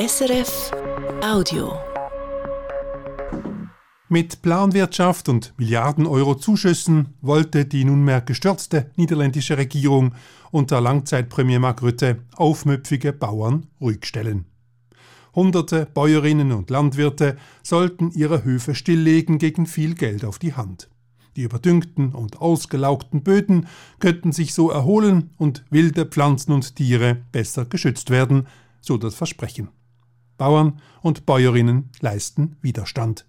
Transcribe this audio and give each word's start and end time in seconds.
SRF 0.00 0.70
Audio. 1.22 1.74
Mit 4.08 4.40
Planwirtschaft 4.40 5.28
und 5.28 5.52
Milliarden 5.58 6.06
Euro 6.06 6.36
Zuschüssen 6.36 7.12
wollte 7.20 7.66
die 7.66 7.84
nunmehr 7.84 8.22
gestürzte 8.22 8.90
niederländische 8.96 9.58
Regierung 9.58 10.14
unter 10.52 10.80
Langzeitpremier 10.80 11.60
Mark 11.60 11.82
Rutte 11.82 12.20
aufmüpfige 12.34 13.12
Bauern 13.12 13.66
ruhig 13.78 14.06
stellen. 14.06 14.46
Hunderte 15.34 15.84
Bäuerinnen 15.84 16.52
und 16.52 16.70
Landwirte 16.70 17.36
sollten 17.62 18.10
ihre 18.12 18.42
Höfe 18.42 18.74
stilllegen 18.74 19.36
gegen 19.36 19.66
viel 19.66 19.94
Geld 19.94 20.24
auf 20.24 20.38
die 20.38 20.54
Hand. 20.54 20.88
Die 21.36 21.42
überdüngten 21.42 22.14
und 22.14 22.40
ausgelaugten 22.40 23.22
Böden 23.22 23.66
könnten 23.98 24.32
sich 24.32 24.54
so 24.54 24.70
erholen 24.70 25.34
und 25.36 25.62
wilde 25.68 26.06
Pflanzen 26.06 26.52
und 26.52 26.74
Tiere 26.76 27.18
besser 27.32 27.66
geschützt 27.66 28.08
werden, 28.08 28.46
so 28.80 28.96
das 28.96 29.14
Versprechen. 29.14 29.68
Bauern 30.40 30.80
und 31.02 31.26
Bäuerinnen 31.26 31.90
leisten 32.00 32.56
Widerstand. 32.62 33.26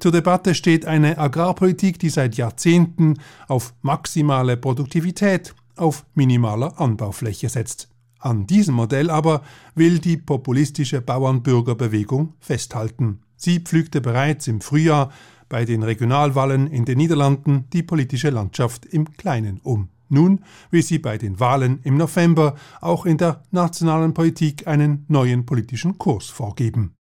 Zur 0.00 0.10
Debatte 0.10 0.56
steht 0.56 0.86
eine 0.86 1.16
Agrarpolitik, 1.16 2.00
die 2.00 2.08
seit 2.08 2.36
Jahrzehnten 2.36 3.14
auf 3.46 3.74
maximale 3.80 4.56
Produktivität, 4.56 5.54
auf 5.76 6.04
minimaler 6.14 6.80
Anbaufläche 6.80 7.48
setzt. 7.48 7.88
An 8.18 8.48
diesem 8.48 8.74
Modell 8.74 9.08
aber 9.08 9.42
will 9.76 10.00
die 10.00 10.16
populistische 10.16 11.00
Bauernbürgerbewegung 11.00 12.34
festhalten. 12.40 13.20
Sie 13.36 13.60
pflügte 13.60 14.00
bereits 14.00 14.48
im 14.48 14.60
Frühjahr 14.60 15.12
bei 15.48 15.64
den 15.64 15.84
Regionalwahlen 15.84 16.66
in 16.66 16.84
den 16.84 16.98
Niederlanden 16.98 17.66
die 17.72 17.84
politische 17.84 18.30
Landschaft 18.30 18.84
im 18.84 19.16
Kleinen 19.16 19.60
um. 19.62 19.90
Nun 20.12 20.44
will 20.70 20.82
sie 20.82 20.98
bei 20.98 21.16
den 21.16 21.40
Wahlen 21.40 21.80
im 21.84 21.96
November 21.96 22.54
auch 22.82 23.06
in 23.06 23.16
der 23.16 23.42
nationalen 23.50 24.12
Politik 24.12 24.66
einen 24.66 25.06
neuen 25.08 25.46
politischen 25.46 25.96
Kurs 25.96 26.26
vorgeben. 26.26 26.94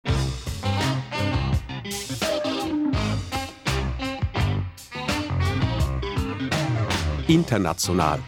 International. 7.27 8.19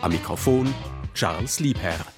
Am 0.00 0.10
Mikrofon 0.10 0.72
Charles 1.12 1.60
Liebherr. 1.60 2.15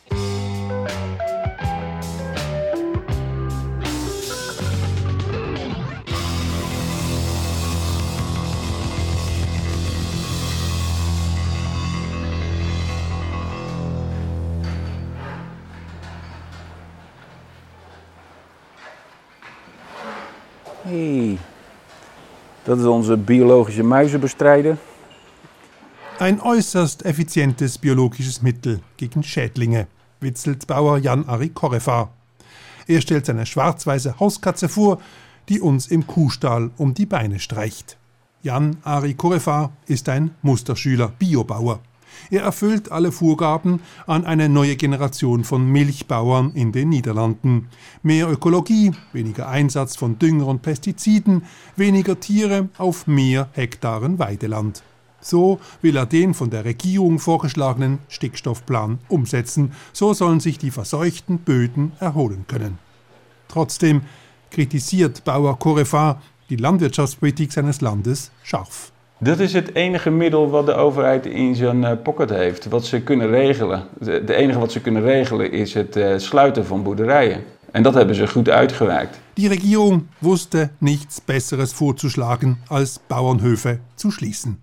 Dat 22.69 22.79
is 22.79 22.85
onze 22.85 23.17
biologische 23.17 23.83
muizenbestrijder. 23.83 24.77
Ein 26.19 26.41
äußerst 26.41 27.03
effizientes 27.03 27.79
biologisches 27.79 28.43
Mittel 28.43 28.81
gegen 28.97 29.23
Schädlinge, 29.23 29.87
witzelt 30.21 30.67
Bauer 30.67 30.99
Jan-Ari 30.99 31.49
Korefar. 31.49 32.11
Er 32.87 33.01
stellt 33.01 33.27
seine 33.27 33.47
schwarz-weiße 33.47 34.19
Hauskatze 34.21 34.69
vor, 34.69 34.99
die 35.49 35.61
uns 35.61 35.87
im 35.87 36.07
Kuhstall 36.07 36.71
um 36.77 36.93
die 36.93 37.07
Beine 37.07 37.39
streicht. 37.39 37.97
Jan-Ari 38.43 39.15
Korefar 39.15 39.73
ist 39.87 40.09
ein 40.09 40.35
Musterschüler, 40.43 41.09
Biobauer. 41.19 41.81
Er 42.31 42.43
erfüllt 42.43 42.93
alle 42.93 43.13
Vorgaben 43.13 43.81
an 44.07 44.25
eine 44.25 44.49
neue 44.49 44.77
Generation 44.77 45.45
von 45.45 45.67
Milchbauern 45.71 46.53
in 46.55 46.73
den 46.73 46.89
Niederlanden. 46.89 47.69
Mehr 48.03 48.31
Ökologie, 48.31 48.93
weniger 49.13 49.49
Einsatz 49.49 49.97
von 49.97 50.19
Dünger 50.19 50.47
und 50.47 50.63
Pestiziden, 50.63 51.43
weniger 51.77 52.21
Tiere 52.21 52.69
auf 52.79 53.07
mehr 53.07 53.49
Hektaren 53.53 54.19
Weideland. 54.19 54.83
So 55.21 55.59
will 55.83 55.97
er 55.97 56.07
den 56.07 56.35
von 56.35 56.51
der 56.51 56.65
Regierung 56.65 57.19
vorgeschlagenen 57.19 57.99
Stickstoffplan 58.09 58.99
umsetzen. 59.09 59.73
So 59.93 60.15
sollen 60.15 60.41
sich 60.41 60.59
die 60.59 60.71
verseuchten 60.71 61.39
Böden 61.39 61.93
erholen 61.99 62.45
können. 62.47 62.79
Trotzdem 63.49 64.03
kritisiert 64.51 65.25
Bauer 65.25 65.59
Corefar 65.59 66.23
die 66.51 66.57
Landwirtschaftspolitik 66.57 67.53
seines 67.53 67.81
Landes 67.81 68.31
scharf. 68.43 68.93
Dat 69.21 69.39
is 69.39 69.53
het 69.53 69.75
enige 69.75 70.11
middel 70.11 70.51
wat 70.51 70.67
de 70.67 70.75
overheid 70.75 71.27
in 71.27 71.55
zijn 71.55 71.85
eh, 71.85 72.03
pocket 72.03 72.31
heeft, 72.31 72.69
wat 72.69 72.85
ze 72.85 73.01
kunnen 73.03 73.29
regelen. 73.29 73.85
De 74.01 74.35
enige 74.35 74.59
wat 74.59 74.73
ze 74.73 74.81
kunnen 74.81 75.03
regelen 75.03 75.53
is 75.53 75.75
het 75.75 75.97
eh, 75.97 76.19
sluiten 76.19 76.67
van 76.67 76.83
boerderijen. 76.83 77.45
En 77.71 77.83
dat 77.83 77.95
hebben 77.95 78.15
ze 78.15 78.29
goed 78.29 78.49
uitgewerkt. 78.49 79.21
Die 79.35 79.49
Regierung 79.49 80.07
wusste 80.19 80.71
nichts 80.79 81.21
Besseres 81.25 81.73
vorzuschlagen, 81.73 82.59
als 82.67 83.01
Bauernhöfe 83.07 83.79
zu 83.95 84.11
schließen. 84.11 84.59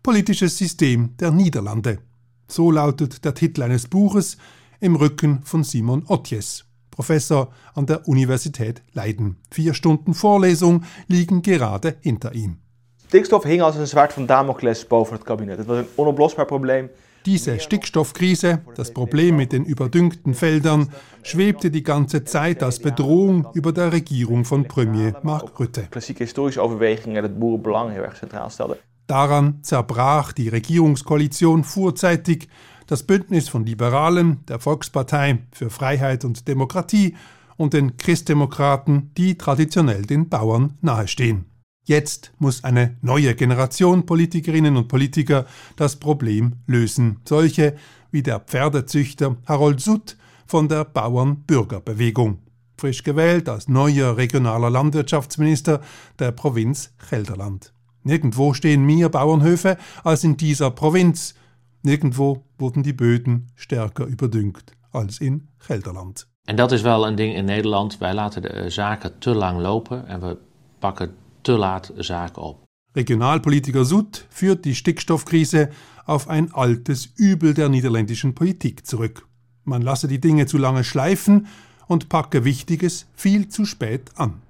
Politisches 0.00 0.56
System 0.56 1.12
der 1.16 1.30
Niederlande. 1.30 1.98
So 2.46 2.70
lautet 2.70 3.24
der 3.24 3.34
Titel 3.34 3.62
eines 3.62 3.88
Buches 3.88 4.36
im 4.78 4.94
Rücken 4.94 5.40
von 5.42 5.64
Simon 5.64 6.04
Otjes, 6.06 6.64
Professor 6.90 7.48
an 7.74 7.86
der 7.86 8.06
Universität 8.06 8.82
Leiden. 8.92 9.36
Vier 9.50 9.74
Stunden 9.74 10.14
Vorlesung 10.14 10.84
liegen 11.08 11.42
gerade 11.42 11.96
hinter 12.00 12.32
ihm. 12.34 12.58
Stikstof 13.06 13.42
hing 13.42 13.62
als 13.62 13.76
een 13.76 13.86
zwaard 13.86 14.12
van 14.12 14.26
Damocles 14.26 14.86
boven 14.86 15.14
het 15.14 15.22
kabinet. 15.22 15.58
Het 15.58 15.66
was 15.66 15.78
een 15.78 15.86
onoplosbaar 15.94 16.46
probleem. 16.46 16.90
Diese 17.22 17.58
Stickstoffkrise, 17.58 18.62
das 18.74 18.92
Problem 18.92 19.36
mit 19.36 19.50
den 19.50 19.64
überdüngten 19.64 20.34
Feldern, 20.34 20.90
schwebte 21.22 21.70
die 21.70 21.82
ganze 21.82 22.24
Zeit 22.24 22.62
als 22.62 22.78
Bedrohung 22.78 23.46
über 23.54 23.72
der 23.72 23.92
Regierung 23.92 24.44
von 24.44 24.64
Premier 24.64 25.14
Mark 25.22 25.58
Rutte. 25.58 25.86
Klassieke 25.90 26.22
historische 26.22 26.60
overwegingen 26.60 27.22
dat 27.22 27.30
het 27.30 27.38
boerenbelang 27.38 27.90
heel 27.90 28.02
erg 28.02 28.16
centraal 28.16 28.50
stelde. 28.50 28.78
Daran 29.06 29.58
zerbrach 29.62 30.32
die 30.32 30.48
Regierungskoalition 30.48 31.64
vorzeitig. 31.64 32.48
Das 32.86 33.02
Bündnis 33.02 33.48
von 33.48 33.64
Liberalen, 33.64 34.44
der 34.48 34.58
Volkspartei 34.58 35.38
für 35.52 35.70
Freiheit 35.70 36.24
und 36.24 36.46
Demokratie 36.46 37.16
und 37.56 37.72
den 37.72 37.96
Christdemokraten, 37.96 39.10
die 39.16 39.36
traditionell 39.36 40.02
den 40.02 40.28
Bauern 40.28 40.78
nahestehen. 40.80 41.55
Jetzt 41.88 42.32
muss 42.40 42.64
eine 42.64 42.96
neue 43.00 43.36
Generation 43.36 44.06
Politikerinnen 44.06 44.76
und 44.76 44.88
Politiker 44.88 45.46
das 45.76 45.94
Problem 45.94 46.54
lösen. 46.66 47.20
Solche 47.24 47.76
wie 48.10 48.24
der 48.24 48.40
Pferdezüchter 48.40 49.36
Harold 49.46 49.80
Sutt 49.80 50.16
von 50.46 50.68
der 50.68 50.84
Bauernbürgerbewegung. 50.84 52.38
Frisch 52.76 53.04
gewählt 53.04 53.48
als 53.48 53.68
neuer 53.68 54.16
regionaler 54.16 54.68
Landwirtschaftsminister 54.68 55.80
der 56.18 56.32
Provinz 56.32 56.92
Gelderland. 57.08 57.72
Nirgendwo 58.02 58.52
stehen 58.52 58.84
mehr 58.84 59.08
Bauernhöfe 59.08 59.78
als 60.02 60.24
in 60.24 60.36
dieser 60.36 60.72
Provinz. 60.72 61.36
Nirgendwo 61.82 62.44
wurden 62.58 62.82
die 62.82 62.94
Böden 62.94 63.52
stärker 63.54 64.06
überdüngt 64.06 64.72
als 64.90 65.20
in 65.20 65.48
Gelderland. 65.58 66.26
En 66.46 66.56
dat 66.56 66.72
is 66.72 66.82
wel 66.82 67.06
een 67.06 67.16
ding 67.16 67.34
in 67.34 67.44
Nederland. 67.44 67.98
Wij 67.98 68.14
laten 68.14 68.42
de 68.42 68.48
eh, 68.48 68.70
zaken 68.70 69.18
te 69.18 69.34
lang 69.34 69.60
lopen 69.60 70.06
en 70.06 70.20
we 70.20 70.36
pakken 70.78 71.14
te 71.46 71.56
laat 71.56 71.92
zaken 71.98 72.42
op. 72.42 72.64
Regionalpolitiker 72.94 73.84
Sud 73.84 74.26
führt 74.30 74.64
die 74.64 74.74
Stickstoffkrise 74.74 75.70
auf 76.06 76.28
ein 76.28 76.52
altes 76.52 77.12
Übel 77.16 77.54
der 77.54 77.68
niederländischen 77.68 78.34
Politik 78.34 78.86
zurück. 78.86 79.26
Man 79.64 79.82
lasse 79.82 80.08
die 80.08 80.20
Dinge 80.20 80.46
zu 80.46 80.58
lange 80.58 80.82
schleifen 80.82 81.46
und 81.86 82.08
packe 82.08 82.44
Wichtiges 82.44 83.06
viel 83.14 83.48
zu 83.48 83.64
spät 83.64 84.10
an. 84.16 84.42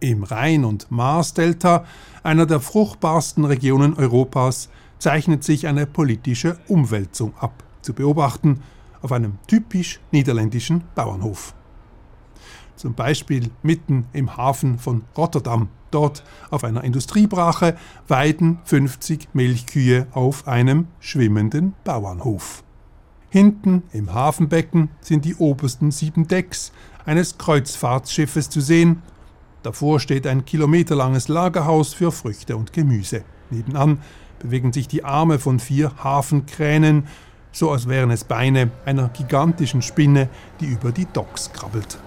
Im 0.00 0.22
Rhein- 0.22 0.64
und 0.64 0.90
Marsdelta, 0.90 1.84
einer 2.22 2.46
der 2.46 2.60
fruchtbarsten 2.60 3.44
Regionen 3.44 3.94
Europas, 3.94 4.70
zeichnet 4.98 5.44
sich 5.44 5.66
eine 5.66 5.86
politische 5.86 6.58
Umwälzung 6.68 7.34
ab, 7.38 7.64
zu 7.82 7.92
beobachten 7.92 8.62
auf 9.02 9.12
einem 9.12 9.38
typisch 9.46 10.00
niederländischen 10.10 10.84
Bauernhof. 10.94 11.54
Zum 12.76 12.94
Beispiel 12.94 13.50
mitten 13.62 14.06
im 14.12 14.36
Hafen 14.36 14.78
von 14.78 15.04
Rotterdam. 15.16 15.68
Dort 15.94 16.24
auf 16.50 16.64
einer 16.64 16.84
Industriebrache 16.84 17.76
weiden 18.08 18.58
50 18.64 19.28
Milchkühe 19.32 20.06
auf 20.12 20.46
einem 20.48 20.88
schwimmenden 21.00 21.74
Bauernhof. 21.84 22.62
Hinten 23.30 23.84
im 23.92 24.12
Hafenbecken 24.12 24.90
sind 25.00 25.24
die 25.24 25.36
obersten 25.36 25.90
sieben 25.90 26.28
Decks 26.28 26.72
eines 27.06 27.38
Kreuzfahrtschiffes 27.38 28.50
zu 28.50 28.60
sehen 28.60 29.02
Davor 29.64 29.98
steht 29.98 30.26
ein 30.26 30.44
kilometerlanges 30.44 31.28
Lagerhaus 31.28 31.94
für 31.94 32.12
Früchte 32.12 32.54
und 32.54 32.74
Gemüse. 32.74 33.24
Nebenan 33.48 33.98
bewegen 34.38 34.74
sich 34.74 34.88
die 34.88 35.04
Arme 35.04 35.38
von 35.38 35.58
vier 35.58 35.90
Hafenkränen, 36.04 37.06
so 37.50 37.70
als 37.70 37.88
wären 37.88 38.10
es 38.10 38.24
Beine 38.24 38.70
einer 38.84 39.08
gigantischen 39.08 39.80
Spinne, 39.80 40.28
die 40.60 40.66
über 40.66 40.92
die 40.92 41.06
Docks 41.06 41.50
krabbelt. 41.50 41.98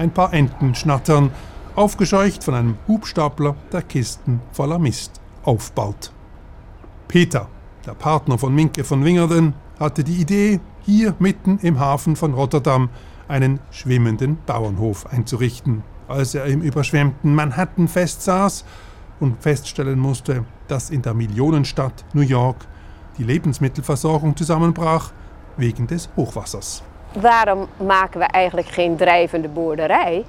Ein 0.00 0.10
paar 0.10 0.32
Enten 0.32 0.74
schnattern, 0.74 1.30
aufgescheucht 1.76 2.42
von 2.42 2.54
einem 2.54 2.76
Hubstapler, 2.88 3.54
der 3.70 3.82
Kisten 3.82 4.40
voller 4.50 4.78
Mist 4.78 5.20
aufbaut. 5.44 6.10
Peter, 7.06 7.48
der 7.86 7.92
Partner 7.92 8.38
von 8.38 8.54
Minke 8.54 8.82
von 8.82 9.04
Wingerden, 9.04 9.54
hatte 9.78 10.02
die 10.02 10.16
Idee, 10.16 10.60
hier 10.82 11.14
mitten 11.18 11.58
im 11.58 11.78
Hafen 11.78 12.16
von 12.16 12.32
Rotterdam 12.32 12.88
einen 13.28 13.60
schwimmenden 13.70 14.38
Bauernhof 14.46 15.06
einzurichten. 15.06 15.82
Als 16.08 16.34
er 16.34 16.46
im 16.46 16.62
überschwemmten 16.62 17.34
Manhattan 17.34 17.86
festsaß 17.86 18.64
und 19.20 19.42
feststellen 19.42 19.98
musste, 19.98 20.44
dass 20.66 20.90
in 20.90 21.02
der 21.02 21.14
Millionenstadt 21.14 22.06
New 22.14 22.22
York 22.22 22.66
die 23.18 23.24
Lebensmittelversorgung 23.24 24.34
zusammenbrach 24.34 25.12
wegen 25.58 25.86
des 25.86 26.08
Hochwassers. 26.16 26.82
Waarom 27.12 27.68
maken 27.86 28.20
we 28.20 28.26
eigenlijk 28.26 28.68
geen 28.68 28.96
drijvende 28.96 29.48
boerderij? 29.48 30.24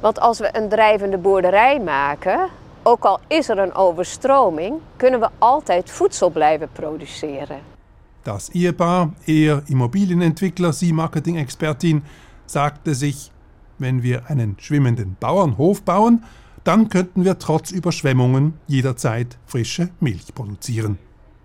Want 0.00 0.20
als 0.20 0.38
we 0.38 0.56
een 0.56 0.68
drijvende 0.68 1.18
boerderij 1.18 1.80
maken, 1.80 2.48
ook 2.82 3.04
al 3.04 3.20
is 3.28 3.48
er 3.48 3.58
een 3.58 3.74
overstroming, 3.74 4.74
kunnen 4.96 5.20
we 5.20 5.28
altijd 5.38 5.90
voedsel 5.90 6.30
blijven 6.30 6.68
produceren. 6.72 7.58
Das 8.22 8.50
Ehepaar, 8.52 9.08
er 9.24 9.62
Immobilienentwickler, 9.66 10.72
sie 10.72 10.92
Marketing-Expertin, 10.92 12.02
sagte 12.44 12.94
sich, 12.94 13.30
wenn 13.76 14.02
wir 14.02 14.22
einen 14.26 14.56
schwimmenden 14.58 15.16
Bauernhof 15.18 15.82
bauen, 15.82 16.24
dann 16.62 16.88
könnten 16.88 17.24
wir 17.24 17.38
trotz 17.38 17.70
Überschwemmungen 17.70 18.58
jederzeit 18.66 19.38
frische 19.46 19.88
Milch 19.98 20.34
produzieren. 20.34 20.98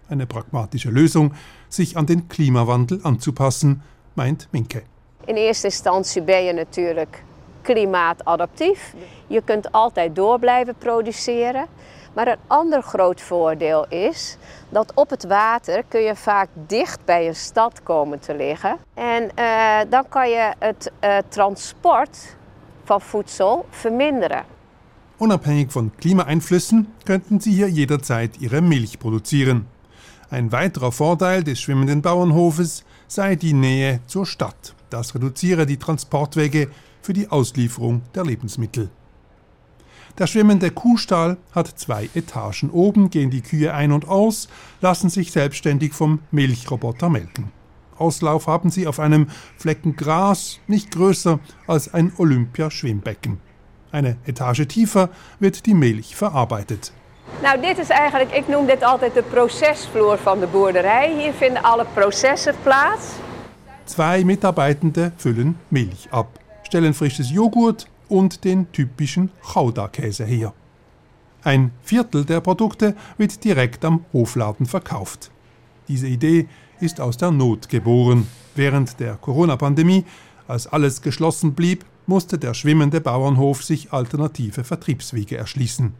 Eine 0.09 0.25
pragmatische 0.25 0.89
Lösung, 0.89 1.33
sich 1.69 1.95
an 1.97 2.05
den 2.05 2.27
Klimawandel 2.27 2.99
anzupassen, 3.03 3.81
meint 4.15 4.47
Minke. 4.51 4.83
In 5.25 5.35
eerste 5.35 5.67
instantie 5.67 6.21
ben 6.21 6.43
je 6.43 6.53
natuurlijk 6.53 7.23
klimaatadaptief. 7.61 8.93
Je 9.27 9.41
kunt 9.41 9.71
altijd 9.71 10.15
door 10.15 10.39
blijven 10.39 10.75
produceren. 10.77 11.65
Maar 12.13 12.27
een 12.27 12.37
ander 12.47 12.81
groot 12.81 13.21
voordeel 13.21 13.87
is 13.87 14.37
dat 14.69 14.91
op 14.93 15.09
het 15.09 15.25
water 15.25 15.83
kun 15.87 16.01
je 16.01 16.15
vaak 16.15 16.49
dicht 16.67 16.99
bij 17.05 17.27
een 17.27 17.35
stad 17.35 17.83
komen 17.83 18.19
te 18.19 18.35
liggen. 18.35 18.77
En 18.93 19.23
uh, 19.39 19.79
dan 19.89 20.09
kan 20.09 20.29
je 20.29 20.53
het 20.59 20.91
uh, 21.03 21.17
transport 21.27 22.35
van 22.83 23.01
voedsel 23.01 23.65
verminderen. 23.69 24.43
Unabhängig 25.17 25.71
von 25.71 25.91
Klimaeinflüssen 25.95 26.93
könnten 27.03 27.39
sie 27.39 27.53
hier 27.53 27.69
jederzeit 27.69 28.37
ihre 28.37 28.61
Milch 28.61 28.97
produzieren. 28.97 29.67
Ein 30.29 30.51
weiterer 30.51 30.91
Vorteil 30.91 31.43
des 31.43 31.59
schwimmenden 31.61 32.01
Bauernhofes 32.01 32.83
sei 33.07 33.35
die 33.35 33.53
Nähe 33.53 33.99
zur 34.07 34.25
Stadt. 34.25 34.75
Das 34.89 35.15
reduziere 35.15 35.65
die 35.65 35.77
Transportwege 35.77 36.69
für 37.01 37.13
die 37.13 37.29
Auslieferung 37.29 38.01
der 38.13 38.25
Lebensmittel. 38.25 38.89
Der 40.17 40.27
schwimmende 40.27 40.71
Kuhstall 40.71 41.37
hat 41.51 41.67
zwei 41.77 42.09
Etagen. 42.15 42.69
Oben 42.69 43.09
gehen 43.09 43.31
die 43.31 43.41
Kühe 43.41 43.73
ein 43.73 43.91
und 43.91 44.07
aus, 44.07 44.47
lassen 44.79 45.09
sich 45.09 45.31
selbstständig 45.31 45.93
vom 45.93 46.19
Milchroboter 46.31 47.09
melken. 47.09 47.51
Auslauf 47.97 48.47
haben 48.47 48.71
sie 48.71 48.87
auf 48.87 48.99
einem 48.99 49.27
Flecken 49.57 49.95
Gras, 49.95 50.59
nicht 50.67 50.91
größer 50.91 51.39
als 51.67 51.93
ein 51.93 52.13
Olympiaschwimmbecken. 52.17 53.39
Eine 53.91 54.17
Etage 54.25 54.67
tiefer 54.67 55.09
wird 55.39 55.65
die 55.65 55.73
Milch 55.73 56.15
verarbeitet. 56.15 56.93
Nou, 57.41 57.61
dit 57.61 57.77
is 57.77 57.89
eigenlijk, 57.89 58.31
ik 58.31 58.47
noem 58.47 58.65
dit 58.65 58.83
altijd 58.83 59.13
de 59.13 59.23
procesvloer 59.23 60.17
van 60.17 60.39
de 60.39 60.47
boerderij. 60.47 61.13
Hier 61.13 61.33
vinden 61.33 61.63
alle 61.63 61.85
processen 61.93 62.55
plaats. 62.63 63.05
Zwei 63.83 64.23
Mitarbeitende 64.23 65.11
füllen 65.15 65.59
Milch 65.67 66.07
ab, 66.09 66.27
stellen 66.63 66.93
frisches 66.93 67.29
Joghurt 67.29 67.87
und 68.07 68.43
den 68.43 68.67
typischen 68.71 69.31
Gouda-Käse 69.53 70.23
her. 70.23 70.53
Ein 71.43 71.71
Viertel 71.81 72.25
der 72.25 72.41
Produkte 72.41 72.95
wird 73.17 73.43
direkt 73.43 73.85
am 73.85 74.05
Hofladen 74.13 74.65
verkauft. 74.65 75.29
Diese 75.87 76.07
Idee 76.07 76.47
ist 76.79 76.99
aus 76.99 77.17
der 77.17 77.31
Not 77.31 77.69
geboren. 77.69 78.27
Während 78.55 78.99
der 78.99 79.15
Corona-Pandemie, 79.15 80.05
als 80.47 80.65
alles 80.67 81.01
geschlossen 81.01 81.53
blieb, 81.53 81.85
musste 82.07 82.37
der 82.37 82.53
schwimmende 82.53 83.01
Bauernhof 83.01 83.63
sich 83.63 83.91
alternative 83.91 84.63
Vertriebswege 84.63 85.37
erschließen. 85.37 85.93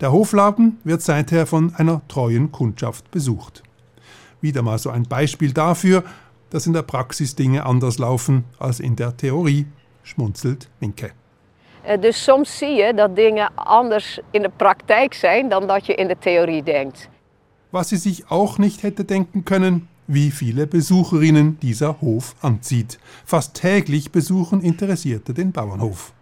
Der 0.00 0.12
Hofladen 0.12 0.78
wird 0.84 1.02
seither 1.02 1.46
von 1.46 1.74
einer 1.76 2.02
treuen 2.08 2.50
Kundschaft 2.52 3.10
besucht. 3.10 3.62
Wieder 4.40 4.62
mal 4.62 4.78
so 4.78 4.90
ein 4.90 5.04
Beispiel 5.04 5.52
dafür, 5.52 6.04
dass 6.50 6.66
in 6.66 6.72
der 6.72 6.82
Praxis 6.82 7.34
Dinge 7.34 7.64
anders 7.64 7.98
laufen 7.98 8.44
als 8.58 8.80
in 8.80 8.96
der 8.96 9.16
Theorie, 9.16 9.66
schmunzelt 10.02 10.68
Minke. 10.80 11.10
Eh, 11.84 12.00
dus 12.00 12.24
soms 12.24 12.58
zie 12.58 12.74
je 12.74 12.94
dat 12.94 13.16
dingen 13.16 13.50
anders 13.54 14.20
in 14.30 14.42
de 14.42 14.50
praktijk 14.56 15.14
zijn 15.14 15.48
dan 15.48 15.66
dat 15.66 15.86
je 15.86 15.94
in 15.94 16.08
de 16.08 16.16
theorie 16.18 16.62
denkt. 16.62 17.08
Was 17.70 17.88
sie 17.88 17.98
sich 17.98 18.30
auch 18.30 18.58
nicht 18.58 18.82
hätte 18.82 19.04
denken 19.04 19.42
können, 19.42 19.88
wie 20.06 20.30
viele 20.30 20.66
Besucherinnen 20.66 21.58
dieser 21.60 22.00
Hof 22.00 22.34
anzieht. 22.40 22.98
Fast 23.24 23.54
täglich 23.54 24.10
besuchen 24.10 24.62
Interessierte 24.62 25.32
den 25.34 25.52
Bauernhof. 25.52 26.12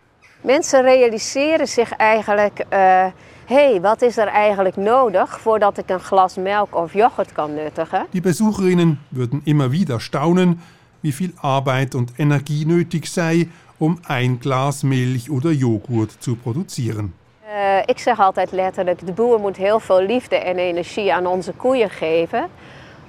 Mensen 0.42 0.84
realiseren 0.84 1.66
zich 1.66 1.92
eigenlijk, 1.98 2.66
uh, 2.72 3.12
hey, 3.44 3.80
wat 3.80 4.02
is 4.02 4.16
er 4.16 4.26
eigenlijk 4.26 4.76
nodig 4.76 5.40
voordat 5.40 5.78
ik 5.78 5.88
een 5.90 6.00
glas 6.00 6.36
melk 6.36 6.74
of 6.74 6.92
yoghurt 6.92 7.32
kan 7.32 7.54
nuttigen? 7.54 8.06
Die 8.10 8.20
Besucherinnen 8.20 9.00
würden 9.08 9.40
immer 9.44 9.70
wieder 9.70 10.00
staunen, 10.00 10.60
wie 11.00 11.12
viel 11.12 11.32
Arbeit 11.40 11.94
und 11.94 12.12
Energie 12.16 12.64
nötig 12.64 13.06
sei, 13.06 13.48
um 13.78 13.98
ein 14.06 14.38
Glas 14.38 14.82
Milch 14.82 15.30
oder 15.30 15.50
Joghurt 15.50 16.16
zu 16.18 16.36
produzieren. 16.36 17.14
Uh, 17.44 17.78
ik 17.86 17.98
zeg 17.98 18.20
altijd 18.20 18.52
letterlijk, 18.52 19.06
de 19.06 19.12
boer 19.12 19.40
moet 19.40 19.56
heel 19.56 19.80
veel 19.80 20.02
liefde 20.02 20.36
en 20.36 20.56
energie 20.56 21.14
aan 21.14 21.26
onze 21.26 21.52
koeien 21.52 21.90
geven 21.90 22.48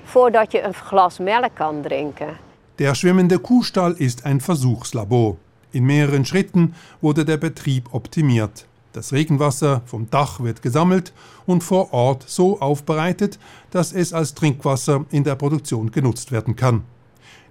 voordat 0.03 0.51
je 0.51 0.61
een 0.61 0.73
glas 0.73 1.19
melk 1.19 1.49
kan 1.53 1.81
drinken. 1.81 2.37
Der 2.75 2.95
schwimmende 2.95 3.39
Kuhstall 3.39 3.95
ist 3.97 4.25
ein 4.25 4.41
Versuchslabor. 4.41 5.37
In 5.69 5.85
mehreren 5.85 6.25
Schritten 6.25 6.73
wurde 6.99 7.23
der 7.23 7.37
Betrieb 7.37 7.87
optimiert. 7.91 8.65
Das 8.93 9.11
Regenwasser 9.11 9.81
vom 9.85 10.07
Dach 10.11 10.39
wird 10.39 10.61
gesammelt 10.61 11.13
und 11.47 11.63
vor 11.63 11.93
Ort 11.93 12.25
so 12.27 12.61
aufbereitet, 12.61 13.39
dass 13.71 13.91
es 13.91 14.13
als 14.13 14.35
Trinkwasser 14.35 15.05
in 15.09 15.23
der 15.23 15.33
Produktion 15.33 15.89
genutzt 15.89 16.31
werden 16.31 16.55
kann. 16.55 16.83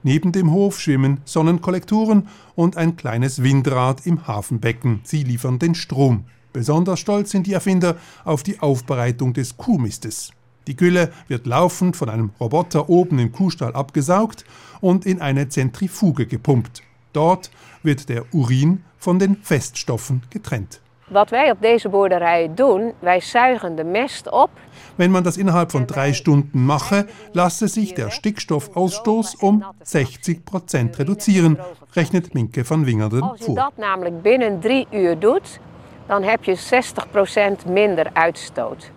Neben 0.04 0.30
dem 0.30 0.52
Hof 0.52 0.80
schwimmen 0.80 1.20
Sonnenkollektoren 1.24 2.28
und 2.54 2.76
ein 2.76 2.96
kleines 2.96 3.42
Windrad 3.42 4.06
im 4.06 4.28
Hafenbecken. 4.28 5.00
Sie 5.02 5.24
liefern 5.24 5.58
den 5.58 5.74
Strom. 5.74 6.24
Besonders 6.52 7.00
stolz 7.00 7.32
sind 7.32 7.48
die 7.48 7.54
Erfinder 7.54 7.96
auf 8.24 8.44
die 8.44 8.60
Aufbereitung 8.60 9.32
des 9.32 9.56
Kuhmistes. 9.56 10.30
Die 10.68 10.76
Gülle 10.76 11.12
wird 11.26 11.46
laufend 11.46 11.96
von 11.96 12.08
einem 12.08 12.30
Roboter 12.38 12.88
oben 12.88 13.18
im 13.18 13.32
Kuhstall 13.32 13.74
abgesaugt 13.74 14.44
und 14.80 15.06
in 15.06 15.20
eine 15.20 15.48
Zentrifuge 15.48 16.26
gepumpt. 16.26 16.82
Dort 17.12 17.50
wird 17.82 18.08
der 18.08 18.32
Urin 18.32 18.84
von 18.96 19.18
den 19.18 19.38
Feststoffen 19.42 20.22
getrennt. 20.30 20.80
Wat 21.12 21.30
wij 21.30 21.50
op 21.50 21.60
deze 21.60 21.88
boerderij 21.88 22.50
doen, 22.54 22.92
wij 22.98 23.20
zuigen 23.20 23.76
de 23.76 23.84
mest 23.84 24.30
op. 24.30 24.50
Wenn 24.96 25.10
man 25.10 25.22
das 25.22 25.36
innerhalb 25.36 25.70
von 25.70 25.86
drei 25.86 26.12
Stunden 26.12 26.64
mache, 26.64 27.06
lasse 27.32 27.68
sich 27.68 27.94
der 27.94 28.10
Stickstoffausstoß 28.10 29.36
um 29.40 29.64
60 29.82 30.44
Prozent 30.44 30.98
reduzieren, 30.98 31.58
rechnet 31.90 32.34
Minke 32.34 32.64
van 32.64 32.84
Wingerden 32.84 33.22
Als 33.22 33.38
je 33.38 33.44
vor. 33.44 33.54
dat 33.54 33.72
namelijk 33.76 34.22
binnen 34.22 34.60
drie 34.60 34.86
uur 34.90 35.18
doet, 35.18 35.60
dan 36.06 36.22
heb 36.22 36.44
je 36.44 36.54
60 36.54 37.10
procent 37.10 37.66
minder 37.66 38.10
uitstoot. 38.12 38.90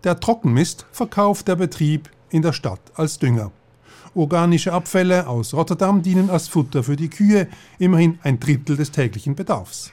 Der 0.00 0.18
Trockenmist 0.18 0.86
verkauft 0.90 1.46
der 1.46 1.56
Betrieb 1.56 2.08
in 2.28 2.42
der 2.42 2.52
Stadt 2.52 2.80
als 2.94 3.18
Dünger. 3.18 3.50
Organische 4.14 4.72
Abfälle 4.72 5.26
aus 5.26 5.52
Rotterdam 5.52 6.02
dienen 6.02 6.30
als 6.30 6.48
Futter 6.48 6.82
für 6.82 6.96
die 6.96 7.08
Kühe, 7.08 7.46
immerhin 7.78 8.18
ein 8.22 8.38
Drittel 8.38 8.76
des 8.76 8.90
täglichen 8.90 9.34
Bedarfs. 9.34 9.92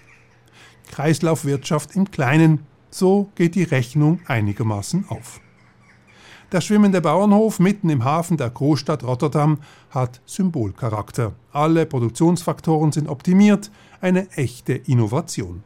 Kreislaufwirtschaft 0.87 1.95
im 1.95 2.09
Kleinen, 2.11 2.61
so 2.89 3.29
geht 3.35 3.55
die 3.55 3.63
Rechnung 3.63 4.19
einigermaßen 4.27 5.05
auf. 5.09 5.39
Der 6.53 6.61
schwimmende 6.61 7.01
Bauernhof 7.01 7.59
mitten 7.59 7.89
im 7.89 8.05
Hafen 8.05 8.37
der 8.37 8.49
Großstadt 8.49 9.03
Rotterdam 9.03 9.59
hat 9.89 10.21
Symbolcharakter. 10.25 11.33
Alle 11.51 11.85
Produktionsfaktoren 11.85 12.93
sind 12.93 13.09
optimiert, 13.09 13.69
eine 13.99 14.31
echte 14.31 14.73
Innovation. 14.73 15.63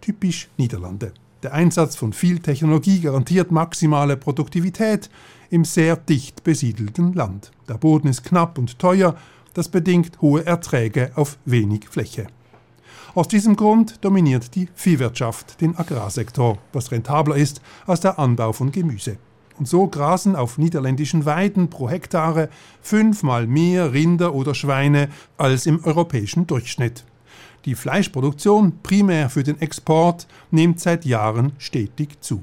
Typisch 0.00 0.48
Niederlande. 0.56 1.12
Der 1.42 1.52
Einsatz 1.52 1.96
von 1.96 2.14
viel 2.14 2.38
Technologie 2.38 3.00
garantiert 3.00 3.50
maximale 3.50 4.16
Produktivität 4.16 5.10
im 5.50 5.66
sehr 5.66 5.96
dicht 5.96 6.42
besiedelten 6.42 7.12
Land. 7.12 7.50
Der 7.68 7.74
Boden 7.74 8.08
ist 8.08 8.24
knapp 8.24 8.56
und 8.56 8.78
teuer, 8.78 9.14
das 9.52 9.68
bedingt 9.68 10.22
hohe 10.22 10.46
Erträge 10.46 11.12
auf 11.14 11.36
wenig 11.44 11.88
Fläche. 11.90 12.26
Aus 13.14 13.28
diesem 13.28 13.54
Grund 13.54 14.04
dominiert 14.04 14.56
die 14.56 14.68
Viehwirtschaft 14.74 15.60
den 15.60 15.76
Agrarsektor, 15.76 16.58
was 16.72 16.90
rentabler 16.90 17.36
ist 17.36 17.60
als 17.86 18.00
der 18.00 18.18
Anbau 18.18 18.52
von 18.52 18.72
Gemüse. 18.72 19.18
Und 19.56 19.68
so 19.68 19.86
grasen 19.86 20.34
auf 20.34 20.58
niederländischen 20.58 21.24
Weiden 21.24 21.70
pro 21.70 21.88
Hektare 21.88 22.48
fünfmal 22.82 23.46
mehr 23.46 23.92
Rinder 23.92 24.34
oder 24.34 24.52
Schweine 24.52 25.10
als 25.36 25.66
im 25.66 25.84
europäischen 25.84 26.48
Durchschnitt. 26.48 27.04
Die 27.66 27.76
Fleischproduktion, 27.76 28.80
primär 28.82 29.30
für 29.30 29.44
den 29.44 29.60
Export, 29.60 30.26
nimmt 30.50 30.80
seit 30.80 31.04
Jahren 31.04 31.52
stetig 31.58 32.20
zu. 32.20 32.42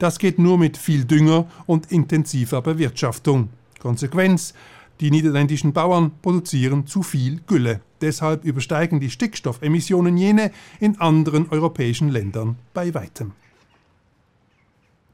Das 0.00 0.18
geht 0.18 0.40
nur 0.40 0.58
mit 0.58 0.76
viel 0.78 1.04
Dünger 1.04 1.46
und 1.66 1.92
intensiver 1.92 2.60
Bewirtschaftung. 2.60 3.50
Konsequenz, 3.78 4.52
die 5.00 5.10
niederländischen 5.10 5.72
Bauern 5.72 6.12
produzieren 6.22 6.86
zu 6.86 7.02
viel 7.02 7.40
Gülle. 7.46 7.80
Deshalb 8.00 8.44
übersteigen 8.44 9.00
die 9.00 9.10
Stickstoffemissionen 9.10 10.16
jene 10.16 10.50
in 10.78 11.00
anderen 11.00 11.50
europäischen 11.50 12.10
Ländern 12.10 12.56
bei 12.74 12.94
weitem. 12.94 13.32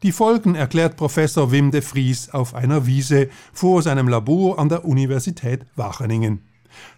Die 0.03 0.13
Folgen 0.13 0.55
erklärt 0.55 0.97
Professor 0.97 1.51
Wim 1.51 1.71
de 1.71 1.81
Vries 1.81 2.31
auf 2.31 2.55
einer 2.55 2.87
Wiese 2.87 3.29
vor 3.53 3.83
seinem 3.83 4.09
Labor 4.09 4.59
an 4.59 4.69
der 4.69 4.85
Universität 4.85 5.65
Wageningen. 5.75 6.43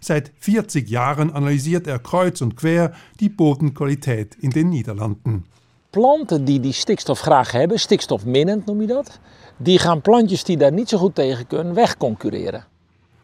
Seit 0.01 0.31
40 0.39 0.89
Jahren 0.89 1.31
analysiert 1.31 1.87
er 1.87 1.99
kreuz 1.99 2.41
und 2.41 2.57
quer 2.57 2.91
die 3.19 3.29
Bodenqualität 3.29 4.35
in 4.35 4.49
den 4.51 4.69
Niederlanden. 4.69 5.45
Planten 5.91 6.45
die 6.45 6.59
die 6.59 6.73
stikstof 6.73 7.21
graag 7.21 7.53
hebben, 7.53 7.79
stikstofminnend 7.79 8.67
noem 8.67 8.81
je 8.81 8.87
dat, 8.87 9.19
die 9.57 9.79
gaan 9.79 10.01
plantjes 10.01 10.43
die 10.43 10.57
daar 10.57 10.73
niet 10.73 10.89
zo 10.89 10.97
goed 10.97 11.15
tegen 11.15 11.47
kunnen 11.47 11.73
wegconcurreren. 11.73 12.65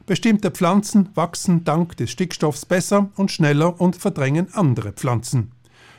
Bestimmte 0.07 0.51
Pflanzen 0.51 1.09
wachsen 1.15 1.63
dank 1.63 1.97
des 1.97 2.11
Stickstoffs 2.11 2.67
besser 2.67 3.09
und 3.15 3.31
schneller 3.31 3.81
und 3.81 3.95
verdrängen 3.95 4.53
andere 4.53 4.91
Pflanzen. 4.91 5.51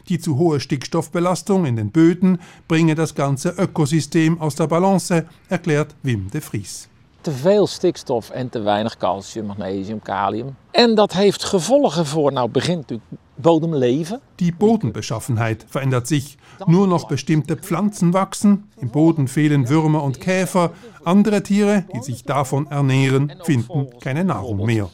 Die 0.08 0.20
zu 0.20 0.38
hohe 0.38 0.60
Stickstoffbelastung 0.60 1.66
in 1.66 1.75
den 1.75 1.90
Böden 1.90 2.38
bringe 2.68 2.94
das 2.94 3.16
ganze 3.16 3.48
Ökosystem 3.48 4.40
aus 4.40 4.54
der 4.54 4.68
Balance, 4.68 5.26
erklärt 5.48 5.96
Wim 6.04 6.30
de 6.30 6.40
Vries. 6.40 6.88
Te 7.26 7.33
veel 7.33 7.66
stikstof 7.66 8.30
en 8.30 8.49
te 8.49 8.61
weinig 8.61 8.97
calcium, 8.97 9.47
magnesium, 9.47 10.02
kalium. 10.02 10.56
En 10.71 10.95
dat 10.95 11.12
heeft 11.12 11.45
gevolgen 11.45 12.06
voor, 12.06 12.33
nou 12.33 12.49
begint 12.49 12.78
natuurlijk 12.78 13.09
bodemleven. 13.35 14.21
Die 14.35 14.54
Bodenbeschaffenheit 14.54 15.64
verändert 15.68 16.06
sich. 16.06 16.37
Nur 16.66 16.87
noch 16.87 17.06
bestimmte 17.06 17.56
Pflanzen 17.56 18.12
wachsen, 18.12 18.71
im 18.76 18.90
Boden 18.90 19.28
fehlen 19.28 19.68
Würmer 19.68 20.02
und 20.02 20.21
Käfer, 20.21 20.71
andere 21.02 21.42
Tiere, 21.42 21.85
die 21.92 22.02
sich 22.02 22.23
davon 22.23 22.71
ernähren, 22.71 23.33
finden 23.42 23.88
keine 23.99 24.25
Nahrung 24.25 24.64
mehr. 24.64 24.88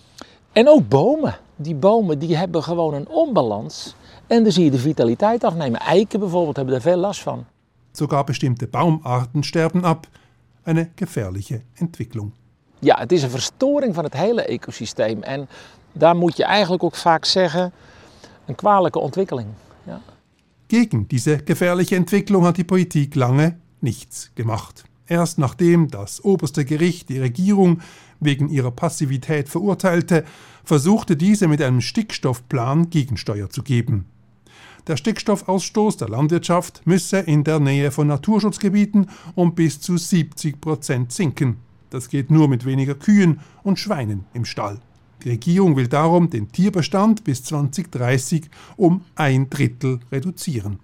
En 0.52 0.68
ook 0.68 0.88
bomen. 0.88 1.34
Die 1.56 1.74
bomen 1.74 2.18
die 2.18 2.36
hebben 2.36 2.62
gewoon 2.62 2.94
een 2.94 3.08
onbalans. 3.08 3.94
En 4.26 4.42
dan 4.42 4.52
zie 4.52 4.64
je 4.64 4.70
de 4.70 4.78
vitaliteit 4.78 5.44
afnemen. 5.44 5.80
Eiken 5.80 6.20
bijvoorbeeld 6.20 6.56
hebben 6.56 6.74
daar 6.74 6.82
veel 6.82 7.00
last 7.00 7.20
van. 7.20 7.44
Sogar 7.92 8.24
bestimmte 8.24 8.66
Baumarten 8.66 9.42
sterben 9.42 9.84
ab. 9.84 10.06
Eine 10.64 10.90
gefährliche 10.94 11.62
Entwicklung. 11.74 12.32
Ja, 12.78 12.98
het 12.98 13.12
is 13.12 13.22
een 13.22 13.30
verstoring 13.30 13.94
van 13.94 14.04
het 14.04 14.12
hele 14.12 14.42
ecosysteem. 14.42 15.22
En 15.22 15.48
daar 15.92 16.16
moet 16.16 16.36
je 16.36 16.44
eigenlijk 16.44 16.82
ook 16.82 16.96
vaak 16.96 17.24
zeggen, 17.24 17.72
een 18.46 18.54
kwalijke 18.54 18.98
ontwikkeling. 18.98 19.48
Ja. 19.84 20.00
Gegen 20.66 21.06
diese 21.06 21.40
gefährliche 21.44 21.96
Entwicklung 21.96 22.44
hat 22.44 22.56
die 22.56 22.64
Politik 22.64 23.14
lange 23.14 23.56
nichts 23.78 24.30
gemacht. 24.34 24.84
Erst 25.06 25.38
nachdem 25.38 25.88
das 25.88 26.24
oberste 26.24 26.64
Gericht 26.64 27.08
die 27.08 27.18
Regierung 27.18 27.80
wegen 28.20 28.48
ihrer 28.48 28.70
Passivität 28.70 29.48
verurteilte, 29.48 30.24
versuchte 30.64 31.16
diese 31.16 31.48
mit 31.48 31.60
einem 31.60 31.80
Stickstoffplan 31.80 32.90
Gegensteuer 32.90 33.50
zu 33.50 33.62
geben. 33.62 34.06
Der 34.88 34.96
Stickstoffausstoß 34.96 35.96
der 35.96 36.08
Landwirtschaft 36.08 36.82
müsse 36.86 37.18
in 37.18 37.44
der 37.44 37.60
Nähe 37.60 37.92
von 37.92 38.08
Naturschutzgebieten 38.08 39.08
um 39.36 39.54
bis 39.54 39.80
zu 39.80 39.96
70 39.96 40.60
Prozent 40.60 41.12
sinken. 41.12 41.58
Das 41.90 42.08
geht 42.08 42.32
nur 42.32 42.48
mit 42.48 42.64
weniger 42.64 42.96
Kühen 42.96 43.40
und 43.62 43.78
Schweinen 43.78 44.24
im 44.34 44.44
Stall. 44.44 44.80
Die 45.22 45.30
Regierung 45.30 45.76
will 45.76 45.86
darum 45.86 46.30
den 46.30 46.50
Tierbestand 46.50 47.22
bis 47.22 47.44
2030 47.44 48.50
um 48.76 49.04
ein 49.14 49.48
Drittel 49.50 50.00
reduzieren. 50.10 50.80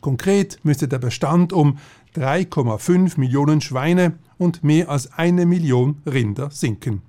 Konkret 0.00 0.58
müsste 0.62 0.88
der 0.88 0.98
Bestand 0.98 1.52
um 1.52 1.78
3,5 2.16 3.20
Millionen 3.20 3.60
Schweine 3.60 4.14
und 4.38 4.64
mehr 4.64 4.88
als 4.88 5.12
eine 5.12 5.44
Million 5.44 6.00
Rinder 6.06 6.50
sinken. 6.50 7.02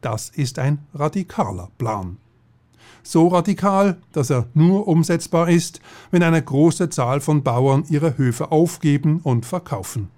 Das 0.00 0.28
ist 0.28 0.60
ein 0.60 0.78
radikaler 0.94 1.68
Plan 1.78 2.18
so 3.10 3.28
radikal, 3.28 3.96
dass 4.12 4.28
er 4.28 4.48
nur 4.52 4.86
umsetzbar 4.86 5.48
ist, 5.48 5.80
wenn 6.10 6.22
eine 6.22 6.42
große 6.42 6.90
Zahl 6.90 7.20
von 7.20 7.42
Bauern 7.42 7.84
ihre 7.88 8.18
Höfe 8.18 8.52
aufgeben 8.52 9.20
und 9.22 9.46
verkaufen. 9.46 10.10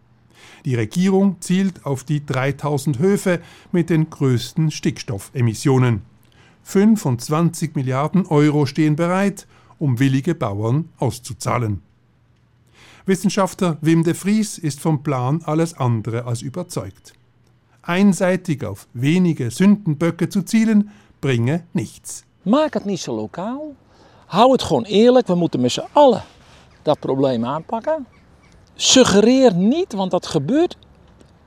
Die 0.64 0.74
Regierung 0.74 1.36
zielt 1.40 1.86
auf 1.86 2.02
die 2.02 2.26
3000 2.26 2.98
Höfe 2.98 3.40
mit 3.70 3.90
den 3.90 4.10
größten 4.10 4.72
Stickstoffemissionen. 4.72 6.02
25 6.64 7.76
Milliarden 7.76 8.26
Euro 8.26 8.66
stehen 8.66 8.96
bereit, 8.96 9.46
um 9.78 10.00
willige 10.00 10.34
Bauern 10.34 10.88
auszuzahlen. 10.98 11.82
Wissenschaftler 13.06 13.78
Wim 13.80 14.02
de 14.02 14.14
Vries 14.14 14.58
ist 14.58 14.80
vom 14.80 15.04
Plan 15.04 15.42
alles 15.44 15.74
andere 15.74 16.24
als 16.24 16.42
überzeugt. 16.42 17.14
Einseitig 17.82 18.64
auf 18.64 18.88
wenige 18.92 19.50
Sündenböcke 19.50 20.28
zu 20.28 20.42
zielen, 20.42 20.90
bringe 21.20 21.64
nichts. 21.72 22.24
Maak 22.42 22.74
het 22.74 22.84
niet 22.84 23.00
zo 23.00 23.14
lokaal. 23.14 23.74
Hou 24.26 24.52
het 24.52 24.62
gewoon 24.62 24.84
eerlijk. 24.84 25.26
We 25.26 25.34
moeten 25.34 25.60
met 25.60 25.72
z'n 25.72 25.88
allen 25.92 26.22
dat 26.82 26.98
probleem 26.98 27.44
aanpakken. 27.44 28.06
Suggereer 28.74 29.54
niet, 29.54 29.92
want 29.92 30.10
dat 30.10 30.26
gebeurt 30.26 30.76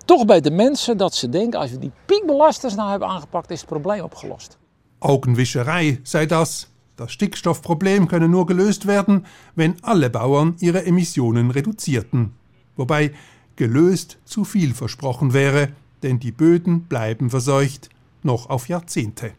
toch 0.05 0.25
bij 0.25 0.41
de 0.41 0.51
mensen, 0.51 0.97
dat 0.97 1.15
ze 1.15 1.29
denken: 1.29 1.59
als 1.59 1.71
we 1.71 1.79
die 1.79 1.91
piekbelasters 2.05 2.75
nou 2.75 2.89
hebben 2.89 3.07
aangepakt, 3.07 3.49
is 3.49 3.59
het 3.59 3.69
probleem 3.69 4.03
opgelost. 4.03 4.57
Augenwischerei 4.99 5.99
sei 6.03 6.25
das. 6.25 6.71
Das 6.95 7.11
Stickstoffproblem 7.11 8.07
könne 8.07 8.27
nur 8.27 8.45
gelöst 8.45 8.85
werden, 8.85 9.25
wenn 9.55 9.77
alle 9.81 10.09
Bauern 10.09 10.55
ihre 10.59 10.85
Emissionen 10.85 11.51
reduzierten. 11.51 12.33
Wobei 12.75 13.11
gelöst 13.55 14.17
zu 14.23 14.43
viel 14.43 14.73
versprochen 14.75 15.33
wäre, 15.33 15.69
denn 16.03 16.19
die 16.19 16.31
Böden 16.31 16.83
bleiben 16.87 17.29
verseucht, 17.29 17.89
noch 18.21 18.49
auf 18.49 18.67
Jahrzehnte. 18.67 19.31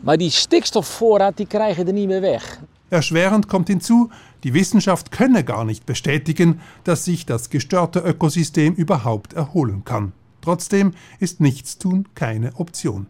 Maar 0.00 0.16
die 0.16 0.30
stikstofvoorraad 0.30 1.36
die 1.36 1.46
krijgen 1.46 1.86
er 1.86 1.92
niet 1.92 2.06
meer 2.08 2.20
weg. 2.20 2.60
Erschwerend 2.88 3.46
kommt 3.46 3.68
hinzu, 3.68 4.08
die 4.42 4.52
Wissenschaft 4.52 5.10
könne 5.10 5.42
gar 5.42 5.64
nicht 5.64 5.86
bestätigen, 5.86 6.60
dass 6.84 7.04
sich 7.04 7.26
das 7.26 7.50
gestörte 7.50 8.00
Ökosystem 8.00 8.74
überhaupt 8.74 9.32
erholen 9.32 9.82
kann. 9.84 10.12
Trotzdem 10.40 10.92
ist 11.18 11.40
Nichtstun 11.40 12.06
keine 12.14 12.52
Option. 12.54 13.06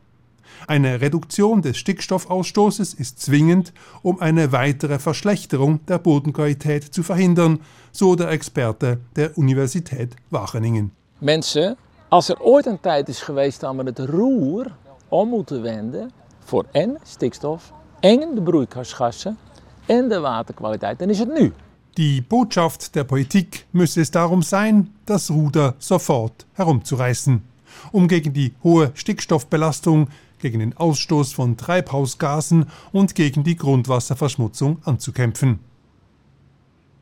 Eine 0.67 1.01
Reduktion 1.01 1.61
des 1.61 1.77
Stickstoffausstoßes 1.77 2.95
ist 2.95 3.21
zwingend, 3.21 3.73
um 4.03 4.21
eine 4.21 4.53
weitere 4.53 4.99
Verschlechterung 4.99 5.85
der 5.87 5.99
Bodenqualität 5.99 6.85
zu 6.95 7.03
verhindern, 7.03 7.61
so 7.93 8.15
der 8.15 8.31
Experte 8.31 9.01
der 9.17 9.37
Universität 9.37 10.17
Wageningen. 10.31 10.93
Mensen, 11.19 11.77
als 12.09 12.29
er 12.29 12.41
ooit 12.41 12.67
een 12.67 12.81
tijd 12.81 13.09
is 13.09 13.21
geweest 13.21 13.61
dat 13.61 13.77
we 13.77 13.83
het 13.83 13.99
roer 13.99 14.77
om 15.09 15.29
moeten 15.29 15.63
wenden, 15.63 16.11
voor 16.47 16.65
en 16.73 16.99
stikstof 17.03 17.73
en 18.01 18.35
de 18.35 18.43
broeikasgassen 18.43 19.39
en 19.87 20.09
de 20.09 20.21
waterkwaliteit, 20.21 20.99
dan 20.99 21.11
is 21.11 21.19
het 21.19 21.35
nu. 21.39 21.53
Die 21.97 22.23
Botschaft 22.23 22.95
der 22.95 23.05
Politik 23.05 23.67
müsse 23.71 24.01
es 24.01 24.11
darum 24.11 24.43
sein, 24.43 24.93
das 25.05 25.31
Ruder 25.31 25.75
sofort 25.79 26.47
herumzureißen, 26.53 27.43
um 27.91 28.07
gegen 28.07 28.33
die 28.33 28.55
hohe 28.63 28.91
Stickstoffbelastung, 28.95 30.09
gegen 30.39 30.59
den 30.59 30.77
Ausstoß 30.77 31.33
von 31.33 31.57
Treibhausgasen 31.57 32.67
und 32.93 33.15
gegen 33.15 33.45
die 33.45 33.57
Grundwasserverschmutzung 33.57 34.79
anzukämpfen. 34.85 35.61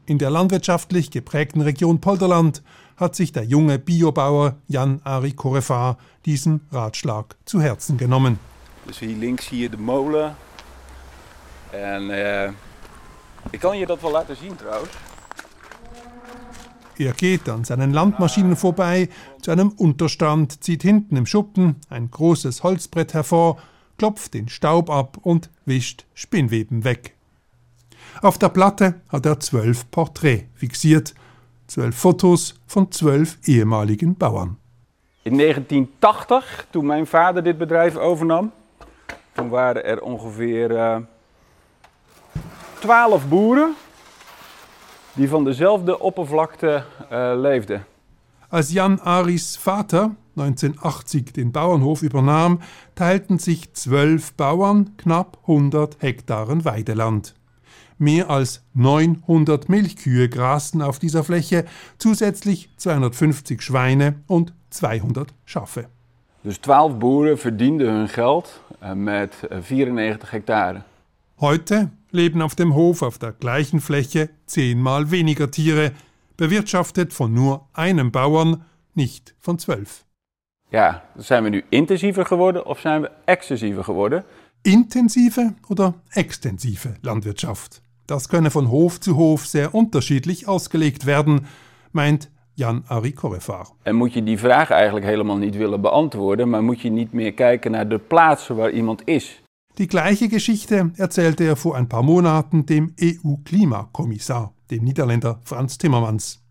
In 0.06 0.18
der 0.18 0.30
landwirtschaftlich 0.30 1.10
geprägten 1.10 1.62
Region 1.62 2.00
Polderland 2.00 2.62
hat 2.96 3.16
sich 3.16 3.32
der 3.32 3.44
junge 3.44 3.78
Biobauer 3.78 4.56
Jan 4.68 5.00
Ari 5.02 5.32
Korefar 5.32 5.98
diesen 6.24 6.60
Ratschlag 6.70 7.36
zu 7.44 7.60
Herzen 7.60 7.96
genommen. 7.96 8.38
Dus 8.86 8.98
hier 8.98 9.16
links 9.16 9.46
zie 9.46 9.58
je 9.58 9.68
de 9.68 9.78
molen. 9.78 10.36
En 11.70 12.02
uh, 12.02 12.48
ik 13.50 13.60
kan 13.60 13.78
je 13.78 13.86
dat 13.86 14.00
wel 14.00 14.10
laten 14.10 14.36
zien 14.36 14.56
trouwens. 14.56 14.92
Er 16.96 17.14
geht 17.16 17.48
an 17.48 17.64
seinen 17.64 17.92
Landmaschinen 17.92 18.56
vorbei, 18.56 19.08
zu 19.40 19.50
einem 19.50 19.72
Unterstand, 19.76 20.62
zieht 20.62 20.82
hinten 20.82 21.16
im 21.16 21.26
Schuppen 21.26 21.80
ein 21.88 22.08
großes 22.10 22.62
Holzbrett 22.62 23.14
hervor, 23.14 23.58
klopft 23.96 24.34
den 24.34 24.48
Staub 24.48 24.90
ab 24.90 25.16
und 25.22 25.50
wischt 25.64 26.04
Spinnweben 26.14 26.84
weg. 26.84 27.14
Auf 28.22 28.38
der 28.38 28.48
Platte 28.48 29.00
hat 29.08 29.26
er 29.26 29.40
zwölf 29.40 29.90
Porträts 29.90 30.44
fixiert, 30.54 31.14
zwölf 31.66 31.96
Fotos 31.96 32.54
von 32.66 32.92
zwölf 32.92 33.38
ehemaligen 33.44 34.14
Bauern. 34.14 34.56
In 35.24 35.38
1980, 35.38 36.66
toen 36.70 36.86
mijn 36.86 37.06
vader 37.06 37.42
dit 37.42 37.58
bedrijf 37.58 37.96
overnam, 37.96 38.52
toen 39.34 39.48
waren 39.48 39.84
er 39.84 40.02
ongeveer 40.02 40.70
uh, 40.70 40.96
12 42.80 43.28
boeren 43.28 43.74
die 45.14 45.28
van 45.28 45.44
dezelfde 45.44 46.00
oppervlakte 46.00 46.84
uh, 47.12 47.32
leefden. 47.40 47.84
Als 48.48 48.72
Jan 48.72 49.00
Aris 49.00 49.56
Vater 49.56 50.16
1980 50.36 51.32
den 51.32 51.52
Bauernhof 51.52 52.02
übernahm, 52.02 52.60
teilten 52.94 53.38
sich 53.38 53.72
zwölf 53.72 54.32
Bauern 54.34 54.96
knapp 54.96 55.38
100 55.42 55.96
Hektaren 56.02 56.64
Weideland. 56.64 57.34
Mehr 57.96 58.30
als 58.30 58.62
900 58.72 59.68
Milchkühe 59.68 60.28
grasten 60.28 60.82
auf 60.82 60.98
dieser 60.98 61.22
Fläche, 61.22 61.64
zusätzlich 61.98 62.70
250 62.76 63.62
Schweine 63.62 64.16
und 64.26 64.52
200 64.70 65.32
Schafe. 65.44 65.86
Dus 66.44 66.60
12 66.60 66.98
boeren 66.98 67.38
verdienden 67.38 67.88
hun 67.88 68.08
geld 68.08 68.60
met 68.94 69.34
94 69.60 70.30
Hektare. 70.30 70.82
Heute 71.40 71.90
leben 72.10 72.42
auf 72.42 72.54
dem 72.54 72.74
Hof 72.74 73.02
auf 73.02 73.18
der 73.18 73.32
gleichen 73.32 73.80
Fläche 73.80 74.28
zehnmal 74.44 75.10
weniger 75.10 75.50
Tiere, 75.50 75.92
bewirtschaftet 76.36 77.14
von 77.14 77.32
nur 77.32 77.66
einem 77.72 78.10
Bauern, 78.10 78.64
nicht 78.92 79.34
von 79.40 79.58
zwölf. 79.58 80.04
Ja, 80.70 81.02
zijn 81.16 81.44
we 81.44 81.50
nu 81.50 81.64
intensiever 81.70 82.24
geworden 82.24 82.66
of 82.66 82.80
zijn 82.80 83.02
we 83.02 83.10
extensiever 83.24 83.84
geworden? 83.84 84.24
Intensive 84.62 85.54
oder 85.68 85.94
extensive 86.10 86.94
Landwirtschaft. 87.00 87.80
Das 88.06 88.28
könne 88.28 88.50
von 88.50 88.70
Hof 88.70 89.00
zu 89.00 89.16
Hof 89.16 89.46
sehr 89.46 89.74
unterschiedlich 89.74 90.46
ausgelegt 90.46 91.06
werden, 91.06 91.46
meint 91.92 92.28
Jan 92.54 92.82
Ari 92.86 93.12
Korefar. 93.12 93.66
En 93.82 93.96
moet 93.96 94.12
je 94.12 94.22
die 94.22 94.38
vraag 94.38 94.70
eigenlijk 94.70 95.06
helemaal 95.06 95.36
niet 95.36 95.56
willen 95.56 95.80
beantwoorden, 95.80 96.50
maar 96.50 96.62
moet 96.62 96.80
je 96.80 96.90
niet 96.90 97.12
meer 97.12 97.34
kijken 97.34 97.70
naar 97.70 97.88
de 97.88 97.98
plaatsen 97.98 98.56
waar 98.56 98.70
iemand 98.70 99.02
is. 99.04 99.42
Die 99.74 99.88
gleiche 99.88 100.28
Geschichte 100.28 100.90
erzählte 100.94 101.44
er 101.44 101.56
vor 101.56 101.74
ein 101.74 101.86
paar 101.86 102.04
Monaten 102.04 102.64
dem 102.64 102.94
EU-Klimakommissar, 103.00 104.52
dem 104.66 104.84
Niederländer 104.84 105.38
Franz 105.42 105.76
Timmermans. 105.76 106.42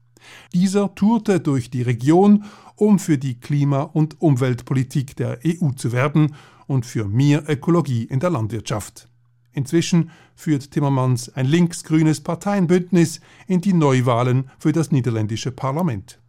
Dieser 0.52 0.94
tourte 0.94 1.40
durch 1.40 1.70
die 1.70 1.84
Region, 1.84 2.44
um 2.76 3.00
für 3.00 3.18
die 3.18 3.40
Klima- 3.40 3.90
und 3.94 4.22
Umweltpolitik 4.22 5.16
der 5.16 5.40
EU 5.46 5.72
zu 5.76 5.92
werben 5.92 6.36
und 6.68 6.86
für 6.86 7.08
mehr 7.08 7.44
Ökologie 7.48 8.04
in 8.04 8.20
der 8.20 8.30
Landwirtschaft. 8.30 9.08
Inzwischen 9.54 10.10
führt 10.36 10.72
Timmermans 10.72 11.34
ein 11.36 11.46
linksgrünes 11.46 12.22
Parteienbündnis 12.22 13.22
in 13.48 13.62
die 13.62 13.74
Neuwahlen 13.74 14.50
für 14.58 14.72
das 14.72 14.92
niederländische 14.92 15.52
Parlament. 15.52 16.20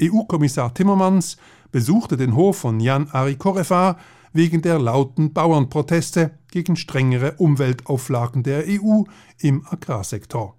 EU-Kommissar 0.00 0.74
Timmermans 0.74 1.38
besuchte 1.72 2.16
den 2.16 2.36
Hof 2.36 2.58
von 2.58 2.80
Jan 2.80 3.08
Ari 3.10 3.36
Korefar 3.36 3.98
wegen 4.32 4.60
der 4.60 4.78
lauten 4.78 5.32
Bauernproteste 5.32 6.38
gegen 6.50 6.76
strengere 6.76 7.32
Umweltauflagen 7.38 8.42
der 8.42 8.64
EU 8.68 9.04
im 9.40 9.66
Agrarsektor. 9.66 10.56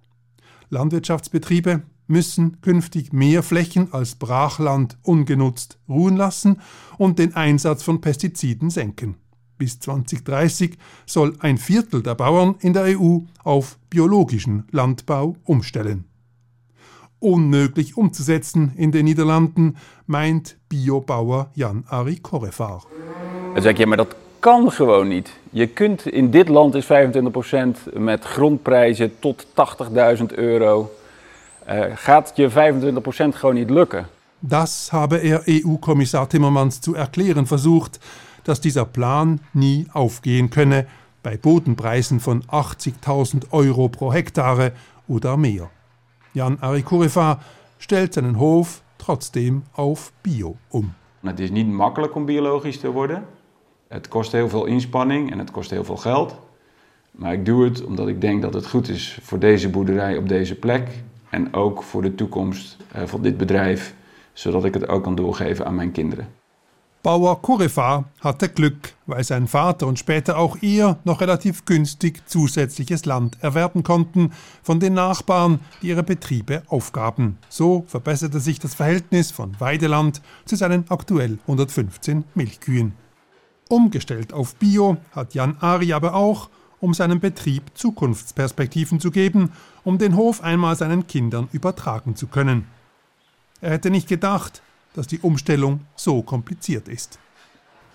Landwirtschaftsbetriebe 0.70 1.82
müssen 2.08 2.60
künftig 2.60 3.12
mehr 3.12 3.42
Flächen 3.42 3.92
als 3.92 4.16
Brachland 4.16 4.98
ungenutzt 5.02 5.78
ruhen 5.88 6.16
lassen 6.16 6.60
und 6.96 7.18
den 7.18 7.36
Einsatz 7.36 7.82
von 7.82 8.00
Pestiziden 8.00 8.70
senken. 8.70 9.16
Bis 9.58 9.80
2030 9.80 10.78
soll 11.04 11.34
ein 11.40 11.58
Viertel 11.58 12.02
der 12.02 12.14
Bauern 12.14 12.54
in 12.60 12.72
der 12.72 12.98
EU 12.98 13.18
auf 13.42 13.76
biologischen 13.90 14.64
Landbau 14.70 15.36
umstellen. 15.44 16.04
Unmöglich 17.18 17.96
umzusetzen 17.96 18.72
in 18.76 18.92
den 18.92 19.04
Niederlanden, 19.04 19.76
meint 20.06 20.56
Biobauer 20.68 21.50
Jan 21.54 21.84
Ari 21.88 22.16
Korefar. 22.20 22.84
Dan 23.54 23.62
zeg 23.62 23.78
ja, 23.78 23.86
maar 23.86 23.96
dat 23.96 24.14
kan 24.38 24.72
gewoon 24.72 25.08
niet. 25.08 25.30
Je 25.50 25.66
kunt 25.66 26.06
in 26.06 26.30
dit 26.30 26.48
land 26.48 26.74
is 26.74 26.84
25% 26.84 27.92
met 27.92 28.24
grondprijzen 28.24 29.12
tot 29.18 29.46
80.000 30.18 30.24
euro. 30.34 30.90
Uh, 31.70 31.84
gaat 31.94 32.32
je 32.34 32.50
25% 32.50 32.52
gewoon 33.34 33.54
niet 33.54 33.70
lukken. 33.70 34.08
Das 34.40 34.88
habe 34.90 35.18
er 35.18 35.42
EU-Kommissar 35.46 36.26
Timmermans 36.26 36.78
zu 36.80 36.94
erklären 36.94 37.46
versucht, 37.46 37.98
dass 38.48 38.60
dieser 38.62 38.86
Plan 38.86 39.40
nie 39.52 39.86
aufgehen 39.92 40.48
könne 40.48 40.86
bei 41.22 41.36
Bodenpreisen 41.36 42.18
von 42.18 42.42
80.000 42.44 43.52
Euro 43.52 43.88
pro 43.88 44.10
Hektare 44.10 44.72
oder 45.06 45.36
mehr. 45.36 45.70
Jan 46.32 46.58
Arikorefa 46.60 47.40
stellt 47.78 48.14
seinen 48.14 48.38
Hof 48.38 48.82
trotzdem 48.96 49.64
auf 49.74 50.12
Bio 50.22 50.56
um. 50.72 50.94
Het 51.20 51.40
is 51.40 51.50
niet 51.50 51.68
makkelijk 51.68 52.14
om 52.14 52.24
biologisch 52.24 52.78
te 52.78 52.90
worden. 52.90 53.24
Het 53.88 54.08
kost 54.08 54.32
heel 54.32 54.48
veel 54.48 54.64
inspanning 54.64 55.30
en 55.30 55.38
het 55.38 55.50
kost 55.50 55.70
heel 55.70 55.84
veel 55.84 55.96
geld. 55.96 56.38
Maar 57.10 57.32
ik 57.32 57.44
doe 57.44 57.64
het 57.64 57.84
omdat 57.84 58.08
ik 58.08 58.20
denk 58.20 58.42
dat 58.42 58.54
het 58.54 58.66
goed 58.66 58.88
is 58.88 59.18
voor 59.22 59.38
deze 59.38 59.68
boerderij 59.68 60.16
op 60.16 60.28
deze 60.28 60.54
plek. 60.54 60.88
En 61.30 61.54
ook 61.54 61.82
voor 61.82 62.02
de 62.02 62.14
toekomst 62.14 62.76
uh, 62.96 63.02
van 63.02 63.22
dit 63.22 63.36
bedrijf, 63.36 63.94
zodat 64.32 64.64
ik 64.64 64.74
het 64.74 64.88
ook 64.88 65.02
kan 65.02 65.14
doorgeven 65.14 65.66
aan 65.66 65.74
mijn 65.74 65.92
kinderen. 65.92 66.37
Bauer 67.08 67.40
Korefa 67.40 68.04
hatte 68.20 68.50
Glück, 68.50 68.92
weil 69.06 69.24
sein 69.24 69.48
Vater 69.48 69.86
und 69.86 69.98
später 69.98 70.36
auch 70.36 70.58
er 70.60 70.98
noch 71.04 71.22
relativ 71.22 71.64
günstig 71.64 72.28
zusätzliches 72.28 73.06
Land 73.06 73.38
erwerben 73.40 73.82
konnten 73.82 74.32
von 74.62 74.78
den 74.78 74.92
Nachbarn, 74.92 75.60
die 75.80 75.88
ihre 75.88 76.02
Betriebe 76.02 76.64
aufgaben. 76.66 77.38
So 77.48 77.84
verbesserte 77.86 78.40
sich 78.40 78.58
das 78.58 78.74
Verhältnis 78.74 79.30
von 79.30 79.58
Weideland 79.58 80.20
zu 80.44 80.54
seinen 80.54 80.84
aktuell 80.90 81.38
115 81.46 82.24
Milchkühen. 82.34 82.92
Umgestellt 83.70 84.34
auf 84.34 84.56
Bio 84.56 84.98
hat 85.12 85.32
Jan 85.32 85.56
Ari 85.60 85.94
aber 85.94 86.12
auch, 86.12 86.50
um 86.78 86.92
seinem 86.92 87.20
Betrieb 87.20 87.70
Zukunftsperspektiven 87.72 89.00
zu 89.00 89.10
geben, 89.10 89.52
um 89.82 89.96
den 89.96 90.14
Hof 90.14 90.42
einmal 90.42 90.76
seinen 90.76 91.06
Kindern 91.06 91.48
übertragen 91.52 92.16
zu 92.16 92.26
können. 92.26 92.66
Er 93.62 93.70
hätte 93.70 93.88
nicht 93.88 94.08
gedacht, 94.08 94.60
dass 94.98 95.06
die 95.06 95.20
Umstellung 95.20 95.80
so 95.94 96.22
kompliziert 96.22 96.88
ist. 96.88 97.20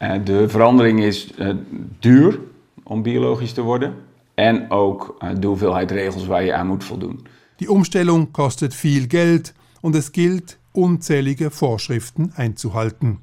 Uh, 0.01 0.23
de 0.25 0.47
verandering 0.49 0.99
is 0.99 1.27
uh, 1.37 1.53
duur 1.99 2.39
om 2.83 3.03
biologisch 3.03 3.51
te 3.51 3.61
worden 3.61 3.93
en 4.35 4.71
ook 4.71 5.17
uh, 5.21 5.29
de 5.39 5.47
hoeveelheid 5.47 5.91
regels 5.91 6.25
waar 6.25 6.43
je 6.43 6.53
aan 6.53 6.67
moet 6.67 6.83
voldoen. 6.83 7.27
Die 7.59 7.67
Umstellung 7.67 8.31
kostet 8.31 8.73
viel 8.73 9.07
Geld 9.07 9.53
und 9.81 9.95
es 9.95 10.11
gilt, 10.11 10.57
unzählige 10.71 11.51
Vorschriften 11.51 12.31
einzuhalten. 12.35 13.19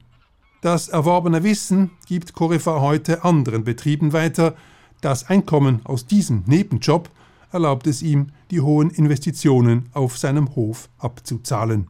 Das 0.60 0.88
erworbene 0.88 1.42
Wissen 1.42 1.90
gibt 2.06 2.32
Corefa 2.34 2.80
heute 2.80 3.24
anderen 3.24 3.64
Betrieben 3.64 4.12
weiter. 4.12 4.54
Das 5.00 5.24
Einkommen 5.28 5.80
aus 5.84 6.06
diesem 6.06 6.42
Nebenjob 6.46 7.08
erlaubt 7.50 7.86
es 7.86 8.02
ihm, 8.02 8.26
die 8.50 8.60
hohen 8.60 8.90
Investitionen 8.90 9.88
auf 9.94 10.18
seinem 10.18 10.54
Hof 10.54 10.90
abzuzahlen. 10.98 11.88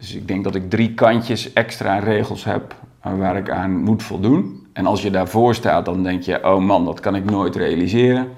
Dus 0.00 0.14
ik 0.14 0.28
denk 0.28 0.44
dat 0.44 0.54
ik 0.54 0.70
drie 0.70 0.94
kantjes 0.94 1.52
extra 1.52 1.98
regels 1.98 2.44
heb 2.44 2.74
waar 3.02 3.36
ik 3.36 3.50
aan 3.50 3.82
moet 3.82 4.02
voldoen. 4.02 4.66
En 4.72 4.86
als 4.86 5.02
je 5.02 5.10
daarvoor 5.10 5.54
staat, 5.54 5.84
dan 5.84 6.02
denk 6.02 6.22
je: 6.22 6.44
oh 6.44 6.60
man, 6.60 6.84
dat 6.84 7.00
kan 7.00 7.14
ik 7.14 7.24
nooit 7.24 7.56
realiseren. 7.56 8.28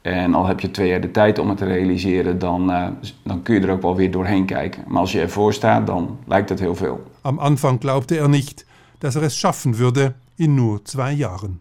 En 0.00 0.34
al 0.34 0.46
heb 0.46 0.60
je 0.60 0.70
twee 0.70 0.88
jaar 0.88 1.00
de 1.00 1.10
tijd 1.10 1.38
om 1.38 1.48
het 1.48 1.58
te 1.58 1.64
realiseren, 1.64 2.38
dan, 2.38 2.70
uh, 2.70 2.86
dan 3.22 3.42
kun 3.42 3.54
je 3.54 3.60
er 3.60 3.70
ook 3.70 3.82
wel 3.82 3.96
weer 3.96 4.10
doorheen 4.10 4.44
kijken. 4.44 4.84
Maar 4.86 5.00
als 5.00 5.12
je 5.12 5.20
ervoor 5.20 5.52
staat, 5.52 5.86
dan 5.86 6.18
lijkt 6.26 6.48
het 6.48 6.60
heel 6.60 6.74
veel. 6.74 7.02
Am 7.20 7.38
Anfang 7.38 7.80
glaubte 7.80 8.18
er 8.18 8.28
nicht, 8.28 8.66
dass 8.98 9.14
er 9.14 9.22
es 9.22 9.38
schaffen 9.38 9.76
würde 9.76 10.14
in 10.36 10.54
nur 10.54 10.80
zwei 10.82 11.12
Jahren. 11.12 11.60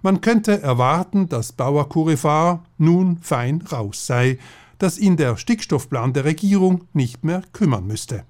Man 0.00 0.20
könnte 0.20 0.60
erwarten, 0.60 1.28
dass 1.28 1.52
Bauer 1.52 1.88
Kurifar 1.88 2.60
nun 2.76 3.18
fein 3.20 3.62
raus 3.70 4.06
sei, 4.06 4.38
dass 4.82 4.98
ihn 4.98 5.16
der 5.16 5.36
Stickstoffplan 5.36 6.12
der 6.12 6.24
Regierung 6.24 6.88
nicht 6.92 7.24
mehr 7.24 7.42
kümmern 7.52 7.86
müsste. 7.86 8.24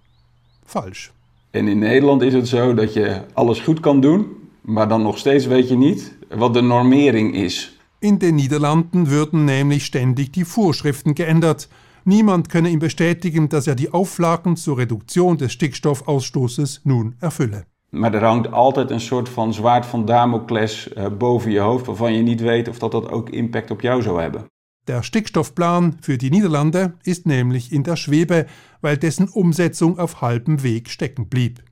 Falsch. 0.66 1.10
En 1.50 1.66
in 1.68 1.78
Nederland 1.78 2.22
is 2.22 2.34
het 2.34 2.48
zo 2.48 2.74
dat 2.74 2.92
je 2.92 3.20
alles 3.32 3.60
goed 3.60 3.80
kan 3.80 4.00
doen, 4.00 4.26
maar 4.60 4.88
dan 4.88 5.02
nog 5.02 5.18
steeds 5.18 5.46
weet 5.46 5.68
je 5.68 5.76
niet 5.76 6.14
wat 6.28 6.54
de 6.54 6.60
normering 6.60 7.34
is. 7.34 7.78
In 7.98 8.18
den 8.18 8.34
Niederlanden 8.34 9.08
würden 9.08 9.44
nämlich 9.44 9.84
ständig 9.84 10.30
die 10.30 10.44
Vorschriften 10.44 11.14
geändert. 11.14 11.68
Niemand 12.04 12.48
könne 12.48 12.68
ihm 12.68 12.78
bestätigen, 12.78 13.48
dass 13.48 13.66
er 13.66 13.74
die 13.74 13.92
Auflagen 13.92 14.56
zur 14.56 14.76
Reduktion 14.76 15.36
des 15.36 15.52
Stickstoffausstoßes 15.52 16.80
nun 16.84 17.14
erfülle. 17.20 17.64
Maar 17.90 18.14
er 18.14 18.24
hangt 18.24 18.52
altijd 18.52 18.90
een 18.90 19.00
soort 19.00 19.28
van 19.28 19.54
zwaard 19.54 19.86
van 19.86 20.04
Damocles 20.04 20.88
uh, 20.96 21.06
boven 21.18 21.50
je 21.50 21.60
hoofd, 21.60 21.86
waarvan 21.86 22.12
je 22.14 22.22
niet 22.22 22.40
weet 22.40 22.68
of 22.68 22.78
dat, 22.78 22.92
dat 22.92 23.10
ook 23.10 23.30
impact 23.30 23.70
op 23.70 23.80
jou 23.80 24.02
zou 24.02 24.20
hebben. 24.20 24.44
Der 24.88 25.04
Stickstoffplan 25.04 25.98
für 26.00 26.18
die 26.18 26.30
Niederlande 26.30 26.94
ist 27.04 27.24
nämlich 27.24 27.70
in 27.70 27.84
der 27.84 27.94
Schwebe, 27.94 28.46
weil 28.80 28.96
dessen 28.96 29.28
Umsetzung 29.28 29.96
auf 29.96 30.20
halbem 30.20 30.64
Weg 30.64 30.90
stecken 30.90 31.28
blieb. 31.28 31.62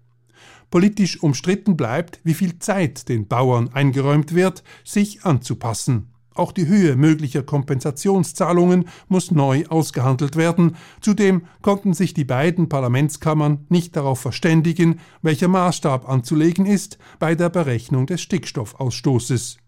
Politisch 0.70 1.20
umstritten 1.20 1.76
bleibt, 1.76 2.20
wie 2.22 2.34
viel 2.34 2.60
Zeit 2.60 3.08
den 3.08 3.26
Bauern 3.26 3.70
eingeräumt 3.72 4.32
wird, 4.32 4.62
sich 4.84 5.24
anzupassen. 5.24 6.12
Auch 6.40 6.52
die 6.52 6.68
Höhe 6.68 6.96
möglicher 6.96 7.42
Kompensationszahlungen 7.42 8.88
muss 9.08 9.30
neu 9.30 9.66
ausgehandelt 9.66 10.36
werden. 10.36 10.76
Zudem 11.02 11.42
konnten 11.60 11.92
sich 11.92 12.14
die 12.14 12.24
beiden 12.24 12.70
Parlamentskammern 12.70 13.66
nicht 13.68 13.94
darauf 13.94 14.20
verständigen, 14.20 15.00
welcher 15.20 15.48
Maßstab 15.48 16.08
anzulegen 16.08 16.64
ist 16.64 16.96
bei 17.18 17.34
der 17.34 17.50
Berechnung 17.50 18.06
des 18.06 18.22
Stickstoffausstoßes. 18.22 19.58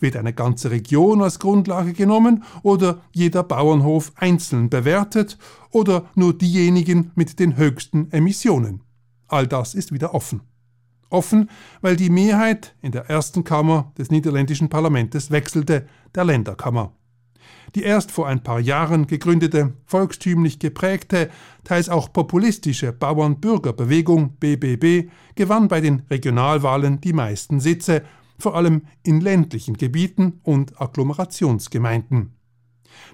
Wird 0.00 0.16
eine 0.16 0.32
ganze 0.32 0.70
Region 0.70 1.20
als 1.20 1.38
Grundlage 1.38 1.92
genommen 1.92 2.44
oder 2.62 3.02
jeder 3.12 3.42
Bauernhof 3.42 4.12
einzeln 4.16 4.70
bewertet 4.70 5.36
oder 5.68 6.06
nur 6.14 6.32
diejenigen 6.32 7.10
mit 7.14 7.40
den 7.40 7.58
höchsten 7.58 8.10
Emissionen? 8.10 8.80
All 9.28 9.46
das 9.46 9.74
ist 9.74 9.92
wieder 9.92 10.14
offen. 10.14 10.40
Offen, 11.12 11.50
weil 11.80 11.96
die 11.96 12.10
Mehrheit 12.10 12.74
in 12.80 12.92
der 12.92 13.08
ersten 13.08 13.44
Kammer 13.44 13.92
des 13.98 14.10
niederländischen 14.10 14.68
Parlaments 14.68 15.30
wechselte, 15.30 15.86
der 16.14 16.24
Länderkammer. 16.24 16.92
Die 17.74 17.82
erst 17.82 18.10
vor 18.10 18.28
ein 18.28 18.42
paar 18.42 18.60
Jahren 18.60 19.06
gegründete, 19.06 19.72
volkstümlich 19.86 20.58
geprägte, 20.58 21.30
teils 21.64 21.88
auch 21.88 22.12
populistische 22.12 22.92
Bauern-Bürger-Bewegung 22.92 24.36
BBB 24.38 25.10
gewann 25.34 25.68
bei 25.68 25.80
den 25.80 26.02
Regionalwahlen 26.10 27.00
die 27.00 27.12
meisten 27.12 27.60
Sitze, 27.60 28.02
vor 28.38 28.56
allem 28.56 28.82
in 29.02 29.20
ländlichen 29.20 29.76
Gebieten 29.76 30.40
und 30.42 30.80
Agglomerationsgemeinden. 30.80 32.34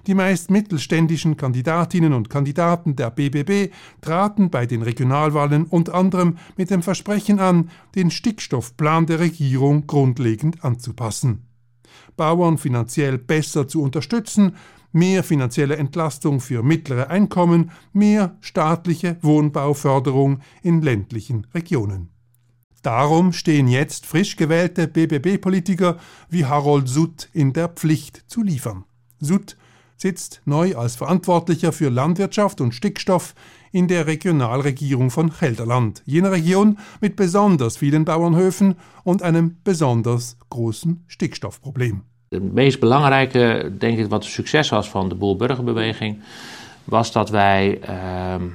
Die 0.07 0.13
meist 0.13 0.51
mittelständischen 0.51 1.37
Kandidatinnen 1.37 2.13
und 2.13 2.29
Kandidaten 2.29 2.95
der 2.95 3.09
BBB 3.09 3.73
traten 4.01 4.49
bei 4.49 4.65
den 4.65 4.81
Regionalwahlen 4.81 5.65
unter 5.65 5.95
anderem 5.95 6.37
mit 6.57 6.69
dem 6.69 6.81
Versprechen 6.81 7.39
an, 7.39 7.69
den 7.95 8.11
Stickstoffplan 8.11 9.05
der 9.05 9.19
Regierung 9.19 9.87
grundlegend 9.87 10.63
anzupassen. 10.63 11.45
Bauern 12.17 12.57
finanziell 12.57 13.17
besser 13.17 13.67
zu 13.67 13.81
unterstützen, 13.81 14.55
mehr 14.91 15.23
finanzielle 15.23 15.77
Entlastung 15.77 16.39
für 16.39 16.63
mittlere 16.63 17.09
Einkommen, 17.09 17.71
mehr 17.93 18.37
staatliche 18.41 19.17
Wohnbauförderung 19.21 20.39
in 20.61 20.81
ländlichen 20.81 21.47
Regionen. 21.53 22.09
Darum 22.81 23.33
stehen 23.33 23.67
jetzt 23.67 24.05
frisch 24.05 24.37
gewählte 24.37 24.87
BBB-Politiker 24.87 25.97
wie 26.29 26.45
Harold 26.45 26.87
Sutt 26.87 27.29
in 27.33 27.51
der 27.51 27.67
Pflicht 27.67 28.23
zu 28.27 28.41
liefern. 28.41 28.85
Sutt 29.19 29.57
sitzt 30.01 30.41
neu 30.45 30.75
als 30.75 30.95
Verantwortlicher 30.95 31.71
für 31.71 31.89
Landwirtschaft 31.89 32.61
und 32.61 32.73
Stickstoff 32.73 33.35
in 33.71 33.87
der 33.87 34.07
Regionalregierung 34.07 35.11
von 35.11 35.31
Gelderland, 35.39 36.01
jener 36.05 36.31
Region 36.31 36.77
mit 37.01 37.15
besonders 37.15 37.77
vielen 37.77 38.05
Bauernhöfen 38.05 38.75
und 39.03 39.21
einem 39.21 39.57
besonders 39.63 40.37
großen 40.49 41.03
Stickstoffprobleem. 41.07 42.01
Het 42.29 42.53
meest 42.53 42.79
belangrijke, 42.79 43.71
denk 43.77 43.99
ik, 43.99 44.09
wat 44.09 44.23
het 44.23 44.33
succes 44.33 44.69
was 44.69 44.89
van 44.89 45.09
de 45.09 45.15
Boerburgerbeweging, 45.15 46.19
was 46.83 47.11
dat 47.11 47.29
wij 47.29 47.79
uh, 47.89 48.41
uh, 48.41 48.51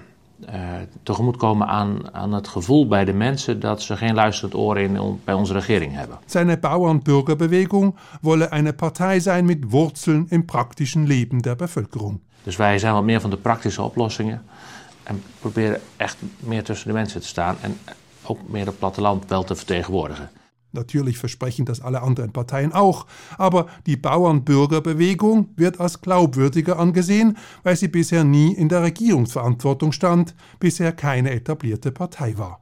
tegemoetkomen 1.02 1.66
aan, 1.66 2.14
aan 2.14 2.32
het 2.32 2.48
gevoel 2.48 2.86
bij 2.86 3.04
de 3.04 3.12
mensen 3.12 3.60
dat 3.60 3.82
ze 3.82 3.96
geen 3.96 4.14
luisterend 4.14 4.54
oor 4.54 4.78
in, 4.78 5.20
bij 5.24 5.34
onze 5.34 5.52
regering 5.52 5.94
hebben. 5.94 6.18
Seine 6.26 6.58
Bauernbürgerbewegung 6.58 7.94
wolle 8.20 8.48
eine 8.48 8.72
Partei 8.72 9.20
sein 9.20 9.44
mit 9.44 9.70
Wurzeln 9.70 10.26
im 10.28 10.44
praktischen 10.44 11.06
Leben 11.06 11.42
der 11.42 11.56
Bevölkerung. 11.56 12.20
Dus 12.42 12.56
wij 12.56 12.78
zijn 12.78 12.94
wat 12.94 13.04
meer 13.04 13.20
van 13.20 13.30
de 13.30 13.36
praktische 13.36 13.82
oplossingen 13.82 14.42
en 15.02 15.22
proberen 15.40 15.80
echt 15.96 16.16
meer 16.38 16.64
tussen 16.64 16.86
de 16.86 16.92
mensen 16.92 17.20
te 17.20 17.26
staan 17.26 17.56
en 17.60 17.78
ook 18.22 18.38
meer 18.48 18.66
het 18.66 18.78
platteland 18.78 19.28
wel 19.28 19.44
te 19.44 19.54
vertegenwoordigen. 19.54 20.30
Natürlich 20.74 21.18
versprechen 21.18 21.64
das 21.64 21.80
alle 21.80 22.02
anderen 22.02 22.32
Parteien 22.32 22.72
auch, 22.72 23.06
aber 23.38 23.66
die 23.86 23.96
Bauernbürgerbewegung 23.96 25.50
wird 25.56 25.80
als 25.80 26.00
glaubwürdiger 26.00 26.78
angesehen, 26.78 27.36
weil 27.62 27.76
sie 27.76 27.88
bisher 27.88 28.24
nie 28.24 28.52
in 28.52 28.68
der 28.68 28.82
Regierungsverantwortung 28.82 29.92
stand, 29.92 30.34
bisher 30.58 30.92
keine 30.92 31.30
etablierte 31.30 31.92
Partei 31.92 32.36
war. 32.36 32.60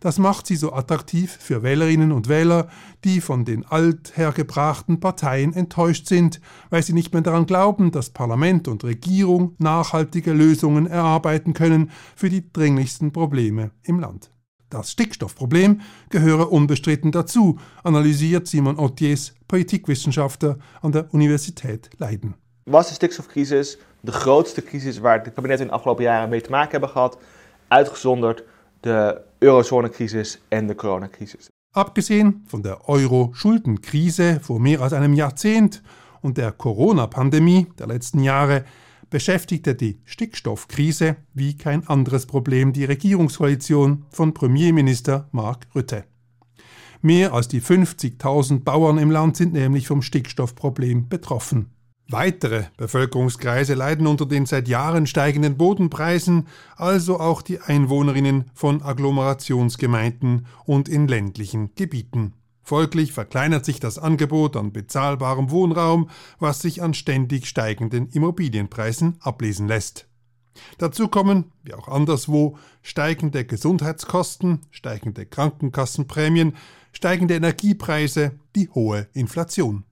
Das 0.00 0.18
macht 0.18 0.46
sie 0.46 0.56
so 0.56 0.72
attraktiv 0.72 1.36
für 1.40 1.62
Wählerinnen 1.62 2.12
und 2.12 2.28
Wähler, 2.28 2.68
die 3.04 3.20
von 3.20 3.44
den 3.44 3.64
althergebrachten 3.64 5.00
Parteien 5.00 5.52
enttäuscht 5.52 6.06
sind, 6.06 6.40
weil 6.70 6.82
sie 6.82 6.92
nicht 6.92 7.12
mehr 7.12 7.22
daran 7.22 7.46
glauben, 7.46 7.90
dass 7.92 8.10
Parlament 8.10 8.68
und 8.68 8.84
Regierung 8.84 9.54
nachhaltige 9.58 10.32
Lösungen 10.32 10.86
erarbeiten 10.86 11.54
können 11.54 11.90
für 12.14 12.28
die 12.28 12.52
dringlichsten 12.52 13.12
Probleme 13.12 13.70
im 13.82 13.98
Land. 14.00 14.30
Das 14.68 14.90
Stickstoffproblem 14.90 15.80
gehöre 16.08 16.50
unbestritten 16.50 17.12
dazu, 17.12 17.58
analysiert 17.82 18.48
Simon 18.48 18.78
Ottiers, 18.78 19.34
Politikwissenschaftler 19.46 20.58
an 20.82 20.92
der 20.92 21.06
Universiteit 21.12 21.90
Leiden. 21.98 22.34
Was 22.64 22.86
de 22.88 22.94
stikstofcrisis 22.94 23.78
de 24.00 24.12
grootste 24.12 24.62
crisis 24.62 24.98
waar 24.98 25.22
de 25.22 25.30
kabinetten 25.30 25.66
in 25.66 25.70
de 25.70 25.76
afgelopen 25.76 26.04
jaren 26.04 26.28
mee 26.28 26.40
te 26.40 26.50
maken 26.50 26.70
hebben 26.70 26.88
gehad, 26.88 27.18
uitgezonderd 27.68 28.44
de 28.80 29.20
eurozonecrisis 29.38 30.40
en 30.48 30.66
de 30.66 30.74
coronacrisis. 30.74 31.48
Abgesehen 31.70 32.44
von 32.46 32.62
der 32.62 32.88
Euro-Schuldenkrise 32.88 34.38
vor 34.40 34.60
mehr 34.60 34.80
als 34.80 34.92
einem 34.92 35.14
Jahrzehnt 35.14 35.82
und 36.20 36.36
der 36.36 36.52
Corona-Pandemie 36.52 37.66
der 37.78 37.86
letzten 37.86 38.22
Jahre 38.22 38.64
beschäftigte 39.10 39.74
die 39.74 40.00
Stickstoffkrise 40.04 41.16
wie 41.34 41.56
kein 41.56 41.86
anderes 41.86 42.26
Problem 42.26 42.72
die 42.72 42.84
Regierungskoalition 42.84 44.04
von 44.10 44.34
Premierminister 44.34 45.28
Mark 45.32 45.66
Rutte. 45.74 46.04
Mehr 47.02 47.32
als 47.32 47.48
die 47.48 47.60
50.000 47.60 48.64
Bauern 48.64 48.98
im 48.98 49.10
Land 49.10 49.36
sind 49.36 49.52
nämlich 49.52 49.86
vom 49.86 50.02
Stickstoffproblem 50.02 51.08
betroffen. 51.08 51.70
Weitere 52.08 52.64
Bevölkerungskreise 52.76 53.74
leiden 53.74 54.06
unter 54.06 54.26
den 54.26 54.46
seit 54.46 54.68
Jahren 54.68 55.06
steigenden 55.08 55.56
Bodenpreisen, 55.56 56.46
also 56.76 57.18
auch 57.18 57.42
die 57.42 57.60
Einwohnerinnen 57.60 58.44
von 58.54 58.80
Agglomerationsgemeinden 58.80 60.46
und 60.64 60.88
in 60.88 61.08
ländlichen 61.08 61.74
Gebieten. 61.74 62.34
Folglich 62.66 63.12
verkleinert 63.12 63.64
sich 63.64 63.78
das 63.78 63.96
Angebot 63.96 64.56
an 64.56 64.72
bezahlbarem 64.72 65.52
Wohnraum, 65.52 66.10
was 66.40 66.60
sich 66.60 66.82
an 66.82 66.94
ständig 66.94 67.46
steigenden 67.46 68.08
Immobilienpreisen 68.08 69.18
ablesen 69.20 69.68
lässt. 69.68 70.08
Dazu 70.76 71.06
kommen, 71.06 71.52
wie 71.62 71.74
auch 71.74 71.86
anderswo, 71.86 72.58
steigende 72.82 73.44
Gesundheitskosten, 73.44 74.62
steigende 74.72 75.26
Krankenkassenprämien, 75.26 76.56
steigende 76.90 77.36
Energiepreise, 77.36 78.32
die 78.56 78.68
hohe 78.70 79.06
Inflation. 79.12 79.84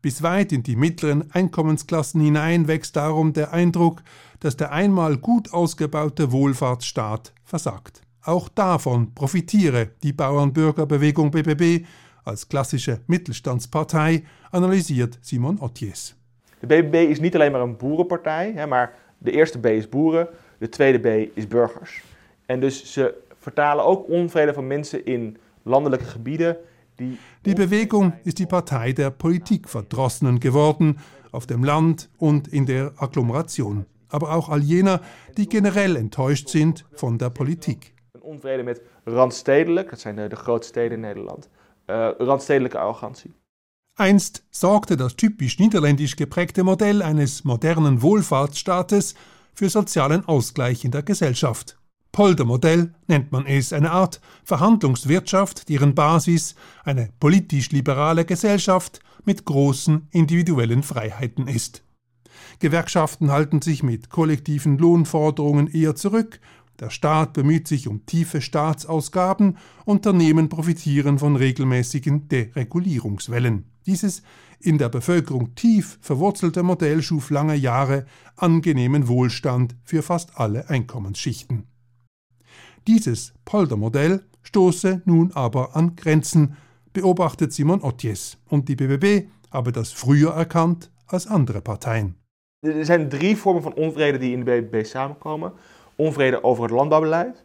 Bis 0.00 0.22
weit 0.22 0.52
in 0.52 0.62
die 0.62 0.76
mittleren 0.76 1.30
Einkommensklassen 1.30 2.22
hinein 2.22 2.68
wächst 2.68 2.96
darum 2.96 3.34
der 3.34 3.52
Eindruck, 3.52 4.02
dass 4.40 4.56
der 4.56 4.72
einmal 4.72 5.18
gut 5.18 5.52
ausgebaute 5.52 6.32
Wohlfahrtsstaat 6.32 7.34
versagt. 7.44 8.01
Auch 8.24 8.48
davon 8.48 9.12
profitiere 9.14 9.88
die 10.02 10.12
Bauernbürgerbewegung 10.12 11.30
BBB 11.30 11.84
als 12.24 12.46
klassische 12.46 13.00
Mittelstandspartei, 13.06 14.22
analysiert 14.52 15.18
Simon 15.20 15.60
Otjes. 15.60 16.14
De 16.60 16.66
BBB 16.66 16.94
is 16.94 17.20
niet 17.20 17.34
alleen 17.34 17.52
maar 17.52 17.60
een 17.60 17.76
boerenpartij, 17.76 18.52
hè, 18.54 18.66
maar 18.66 18.94
de 19.18 19.30
eerste 19.30 19.58
B 19.58 19.66
is 19.66 19.88
boeren, 19.88 20.28
de 20.58 20.68
tweede 20.68 20.98
B 20.98 21.36
is 21.36 21.48
burgers. 21.48 22.02
En 22.46 22.60
dus 22.60 22.92
ze 22.92 23.14
vertalen 23.38 23.84
ook 23.84 24.08
onvrede 24.08 24.52
van 24.52 24.66
mensen 24.66 25.06
in 25.06 25.36
landelijke 25.62 26.04
gebieden. 26.04 26.56
Die, 26.94 27.18
die 27.42 27.54
Bewegung 27.54 28.12
ist 28.22 28.36
die 28.36 28.46
Partei 28.46 28.92
der 28.92 29.10
Politikverdrossenen 29.10 30.40
geworden, 30.40 30.98
auf 31.30 31.46
dem 31.46 31.64
Land 31.64 32.08
und 32.18 32.48
in 32.48 32.66
der 32.66 32.92
Agglomeration, 32.96 33.86
aber 34.08 34.30
auch 34.36 34.48
all 34.48 34.60
jener, 34.60 35.00
die 35.36 35.48
generell 35.48 35.96
enttäuscht 35.96 36.48
sind 36.48 36.84
von 36.92 37.18
der 37.18 37.30
Politik 37.30 37.91
onvrede 38.32 38.62
met 38.62 38.80
randstedelijk, 39.04 39.90
dat 39.90 40.00
zijn 40.00 40.16
de, 40.16 40.28
de 40.28 40.36
grote 40.36 40.66
steden 40.66 40.92
in 40.92 41.00
Nederland, 41.00 41.48
uh, 41.86 42.08
randstedelijke 42.18 42.78
arrogantie. 42.78 43.34
Einst 43.94 44.46
sorgte 44.50 44.96
das 44.96 45.14
typisch 45.14 45.58
niederländisch 45.58 46.16
geprägte 46.16 46.62
Modell 46.62 47.02
eines 47.02 47.42
modernen 47.42 48.00
Wohlfahrtsstaates 48.00 49.14
für 49.54 49.68
sozialen 49.68 50.24
Ausgleich 50.24 50.84
in 50.84 50.90
der 50.90 51.02
Gesellschaft. 51.02 51.76
Poldermodell 52.10 52.94
nennt 53.06 53.32
man 53.32 53.46
es, 53.46 53.72
eine 53.72 53.90
Art 53.90 54.20
Verhandlungswirtschaft, 54.44 55.68
deren 55.68 55.94
Basis 55.94 56.54
eine 56.84 57.10
politisch 57.20 57.70
liberale 57.70 58.24
Gesellschaft 58.24 59.00
mit 59.24 59.44
großen 59.44 60.08
individuellen 60.10 60.82
Freiheiten 60.82 61.48
ist. 61.48 61.82
Gewerkschaften 62.58 63.30
halten 63.30 63.60
sich 63.60 63.82
mit 63.82 64.08
kollektiven 64.08 64.78
Lohnforderungen 64.78 65.68
eher 65.68 65.94
zurück 65.94 66.40
der 66.80 66.90
Staat 66.90 67.32
bemüht 67.32 67.68
sich 67.68 67.88
um 67.88 68.06
tiefe 68.06 68.40
Staatsausgaben, 68.40 69.56
Unternehmen 69.84 70.48
profitieren 70.48 71.18
von 71.18 71.36
regelmäßigen 71.36 72.28
Deregulierungswellen. 72.28 73.66
Dieses 73.86 74.22
in 74.60 74.78
der 74.78 74.88
Bevölkerung 74.88 75.54
tief 75.54 75.98
verwurzelte 76.00 76.62
Modell 76.62 77.02
schuf 77.02 77.30
lange 77.30 77.54
Jahre 77.54 78.06
angenehmen 78.36 79.08
Wohlstand 79.08 79.76
für 79.84 80.02
fast 80.02 80.38
alle 80.38 80.68
Einkommensschichten. 80.68 81.66
Dieses 82.86 83.34
Poldermodell 83.44 84.24
stoße 84.42 85.02
nun 85.04 85.32
aber 85.32 85.76
an 85.76 85.96
Grenzen, 85.96 86.56
beobachtet 86.92 87.52
Simon 87.52 87.82
Otjes, 87.82 88.38
und 88.48 88.68
die 88.68 88.76
BBB 88.76 89.28
habe 89.50 89.72
das 89.72 89.92
früher 89.92 90.32
erkannt 90.32 90.90
als 91.06 91.26
andere 91.26 91.60
Parteien. 91.60 92.16
Er 92.64 92.84
zijn 92.84 93.08
drie 93.08 93.36
vormen 93.36 93.62
van 93.62 93.74
onvrede 93.74 94.18
die 94.18 94.32
in 94.32 94.44
de 94.44 94.44
BBB 94.44 94.86
samenkomen. 94.86 95.52
Onvrede 96.02 96.44
over 96.44 96.62
het 96.62 96.72
landbouwbeleid, 96.72 97.44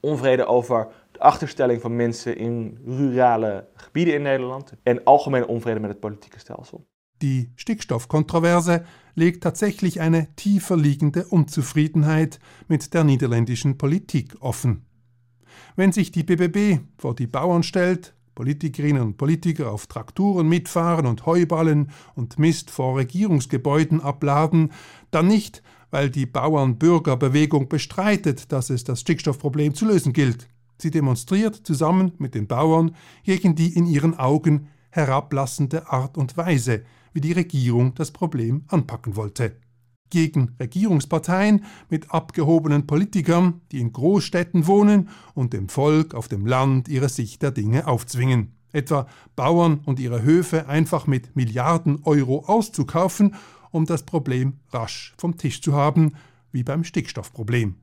onvrede 0.00 0.46
over 0.46 0.88
de 1.12 1.20
achterstelling 1.20 1.80
van 1.80 1.96
mensen 1.96 2.36
in 2.36 2.78
rurale 2.86 3.66
gebieden 3.74 4.14
in 4.14 4.22
Nederland 4.22 4.72
en 4.82 5.04
algemene 5.04 5.46
onvrede 5.46 5.80
met 5.80 5.90
het 5.90 6.00
politieke 6.00 6.38
stelsel. 6.38 6.86
Die 7.18 7.52
Stickstoffkontroverse 7.54 8.82
legt 9.14 9.40
tatsächlich 9.40 10.00
eine 10.00 10.34
tiefer 10.34 10.76
liegende 10.76 11.26
Unzufriedenheit 11.28 12.38
mit 12.68 12.92
der 12.92 13.04
niederländischen 13.04 13.76
Politik 13.76 14.34
offen. 14.40 14.84
Wenn 15.76 15.92
sich 15.92 16.10
die 16.10 16.24
BBB 16.24 16.80
vor 16.98 17.14
die 17.14 17.26
Bauern 17.26 17.62
stellt, 17.62 18.14
Politikerinnen 18.34 19.02
und 19.02 19.16
Politiker 19.16 19.72
auf 19.72 19.86
Traktoren 19.86 20.46
mitfahren 20.46 21.06
und 21.06 21.24
Heuballen 21.24 21.90
und 22.14 22.38
Mist 22.38 22.70
vor 22.70 22.98
Regierungsgebäuden 22.98 24.02
abladen, 24.02 24.72
dann 25.10 25.26
nicht, 25.26 25.62
weil 25.90 26.10
die 26.10 26.26
Bauern-Bürger-Bewegung 26.26 27.68
bestreitet, 27.68 28.52
dass 28.52 28.70
es 28.70 28.84
das 28.84 29.00
Stickstoffproblem 29.00 29.74
zu 29.74 29.86
lösen 29.86 30.12
gilt. 30.12 30.48
Sie 30.78 30.90
demonstriert 30.90 31.54
zusammen 31.54 32.12
mit 32.18 32.34
den 32.34 32.46
Bauern 32.46 32.94
gegen 33.24 33.54
die 33.54 33.74
in 33.74 33.86
ihren 33.86 34.18
Augen 34.18 34.68
herablassende 34.90 35.90
Art 35.90 36.16
und 36.16 36.36
Weise, 36.36 36.82
wie 37.12 37.20
die 37.20 37.32
Regierung 37.32 37.94
das 37.94 38.10
Problem 38.10 38.64
anpacken 38.68 39.16
wollte. 39.16 39.56
Gegen 40.10 40.54
Regierungsparteien 40.60 41.64
mit 41.88 42.12
abgehobenen 42.12 42.86
Politikern, 42.86 43.60
die 43.72 43.80
in 43.80 43.92
Großstädten 43.92 44.66
wohnen 44.66 45.08
und 45.34 45.52
dem 45.52 45.68
Volk 45.68 46.14
auf 46.14 46.28
dem 46.28 46.46
Land 46.46 46.88
ihre 46.88 47.08
Sicht 47.08 47.42
der 47.42 47.50
Dinge 47.50 47.86
aufzwingen. 47.86 48.52
Etwa 48.72 49.06
Bauern 49.34 49.80
und 49.84 49.98
ihre 49.98 50.22
Höfe 50.22 50.68
einfach 50.68 51.06
mit 51.06 51.34
Milliarden 51.34 52.00
Euro 52.04 52.44
auszukaufen, 52.46 53.34
um 53.76 53.84
das 53.84 54.02
Problem 54.02 54.54
rasch 54.72 55.14
vom 55.18 55.36
Tisch 55.36 55.60
zu 55.60 55.74
haben, 55.74 56.14
wie 56.50 56.62
beim 56.62 56.82
Stickstoffproblem. 56.82 57.76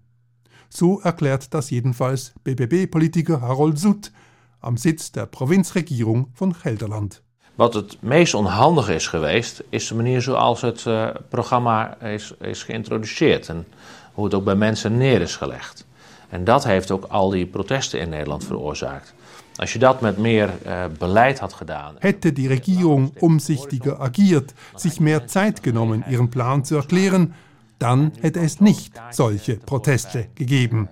So 0.70 1.00
erklärt 1.02 1.54
das 1.54 1.70
jedenfalls 1.70 2.34
BBB-Politiker 2.44 3.42
Harold 3.42 3.78
Soet 3.78 4.12
am 4.60 4.76
Sitz 4.76 5.12
der 5.12 5.28
Provinzregierung 5.28 6.30
von 6.34 6.54
Gelderland. 6.54 7.22
Wat 7.56 7.74
het 7.74 7.98
meest 8.02 8.34
onhandig 8.34 8.90
is 8.90 9.08
geweest, 9.08 9.64
is 9.70 9.88
de 9.88 9.96
manier 9.96 10.22
zoals 10.22 10.62
het 10.62 10.86
uh, 10.86 11.10
programma 11.30 12.02
is, 12.02 12.34
is 12.42 12.64
geïntroduceerd 12.64 13.50
en 13.50 13.66
hoe 14.14 14.26
het 14.26 14.34
ook 14.34 14.44
bij 14.44 14.56
mensen 14.56 14.98
neer 14.98 15.22
is 15.22 15.36
gelegd. 15.36 15.86
En 16.30 16.44
dat 16.44 16.64
heeft 16.64 16.92
ook 16.92 17.06
al 17.06 17.30
die 17.30 17.46
protesten 17.46 18.00
in 18.00 18.10
Nederland 18.10 18.46
veroorzaakt. 18.46 19.14
Als 19.56 19.74
je 19.74 19.80
dat 19.80 20.02
met 20.02 20.18
meer 20.18 20.50
beleid 20.98 21.40
had 21.40 21.54
gedaan. 21.54 21.96
Hätte 22.00 22.34
die 22.34 22.48
Regierung 22.48 23.12
umsichtiger 23.20 24.00
agiert, 24.00 24.54
sich 24.76 25.00
mehr 25.00 25.28
Zeit 25.28 25.64
genommen, 25.64 26.04
ihren 26.10 26.30
Plan 26.30 26.66
zu 26.66 26.76
erklären, 26.76 27.34
dann 27.78 28.12
hätte 28.22 28.40
es 28.40 28.60
nicht 28.60 29.02
solche 29.12 29.56
Proteste 29.56 30.28
gegeben. 30.36 30.90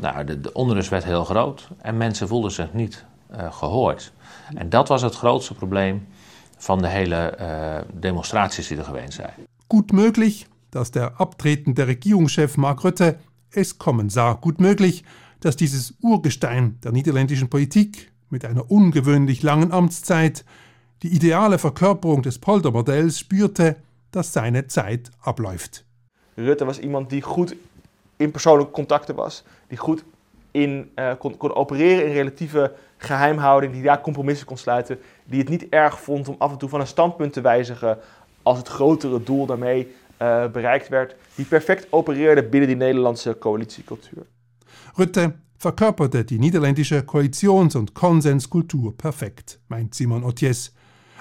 Nou, 0.00 0.24
de, 0.24 0.40
de 0.40 0.52
onrust 0.52 0.90
werd 0.90 1.04
heel 1.04 1.24
groot 1.24 1.68
en 1.82 1.96
mensen 1.96 2.28
voelden 2.28 2.50
zich 2.50 2.72
niet 2.72 3.04
uh, 3.30 3.52
gehoord. 3.52 4.12
En 4.54 4.68
dat 4.68 4.88
was 4.88 5.02
het 5.02 5.14
grootste 5.14 5.54
probleem 5.54 6.06
van 6.58 6.82
de 6.82 6.88
hele 6.88 7.38
uh, 7.40 8.00
demonstraties 8.00 8.68
die 8.68 8.78
er 8.78 8.84
geweest 8.84 9.12
zijn. 9.12 9.34
Gut 9.68 9.92
möglich, 9.92 10.46
dass 10.70 10.90
der 10.90 11.12
abtretende 11.16 11.86
Regierungschef 11.86 12.56
Mark 12.56 12.82
Rutte 12.82 13.16
es 13.50 13.76
kommen 13.76 14.10
sah. 14.10 14.32
Gut 14.40 14.58
möglich, 14.58 15.04
dass 15.44 15.56
dieses 15.56 15.94
Urgestein 16.00 16.78
der 16.82 16.92
niederländischen 16.92 17.50
Politik 17.50 18.10
mit 18.30 18.46
einer 18.46 18.70
ungewöhnlich 18.70 19.42
langen 19.42 19.72
Amtszeit, 19.72 20.42
die 21.02 21.08
ideale 21.08 21.58
Verkörperung 21.58 22.22
des 22.22 22.38
Poldermodells, 22.38 23.18
spürte, 23.18 23.76
dass 24.10 24.32
seine 24.32 24.68
Zeit 24.68 25.10
abläuft. 25.20 25.84
Rutte 26.38 26.66
was 26.66 26.78
iemand 26.78 27.12
die 27.12 27.20
goed 27.20 27.54
in 28.16 28.32
persoonlijke 28.32 28.72
contacten 28.72 29.16
was, 29.16 29.44
die 29.70 29.76
goed 29.76 30.02
in, 30.52 30.90
uh, 30.98 31.14
kon, 31.18 31.36
kon 31.36 31.52
opereren 31.52 32.06
in 32.06 32.12
relatieve 32.12 32.74
geheimhouding, 32.98 33.72
die 33.72 33.82
daar 33.82 34.00
compromissen 34.00 34.46
kon 34.46 34.56
sluiten, 34.56 34.98
die 35.24 35.40
het 35.40 35.48
niet 35.48 35.66
erg 35.68 36.00
vond 36.00 36.28
om 36.28 36.36
af 36.38 36.52
en 36.52 36.58
toe 36.58 36.68
van 36.68 36.80
een 36.80 36.86
standpunt 36.86 37.32
te 37.32 37.40
wijzigen 37.40 37.98
als 38.42 38.58
het 38.58 38.68
grotere 38.68 39.22
doel 39.22 39.46
daarmee 39.46 39.94
uh, 40.22 40.46
bereikt 40.46 40.88
werd, 40.88 41.14
die 41.34 41.44
perfect 41.44 41.86
opereerde 41.90 42.42
binnen 42.42 42.68
die 42.68 42.76
Nederlandse 42.76 43.36
coalitiecultuur. 43.38 44.26
Rutte 44.96 45.40
verkörperte 45.56 46.24
die 46.24 46.38
niederländische 46.38 47.00
Koalitions- 47.00 47.76
und 47.76 47.94
Konsenskultur 47.94 48.96
perfekt, 48.96 49.60
meint 49.68 49.94
Simon 49.94 50.22
Otjes. 50.22 50.72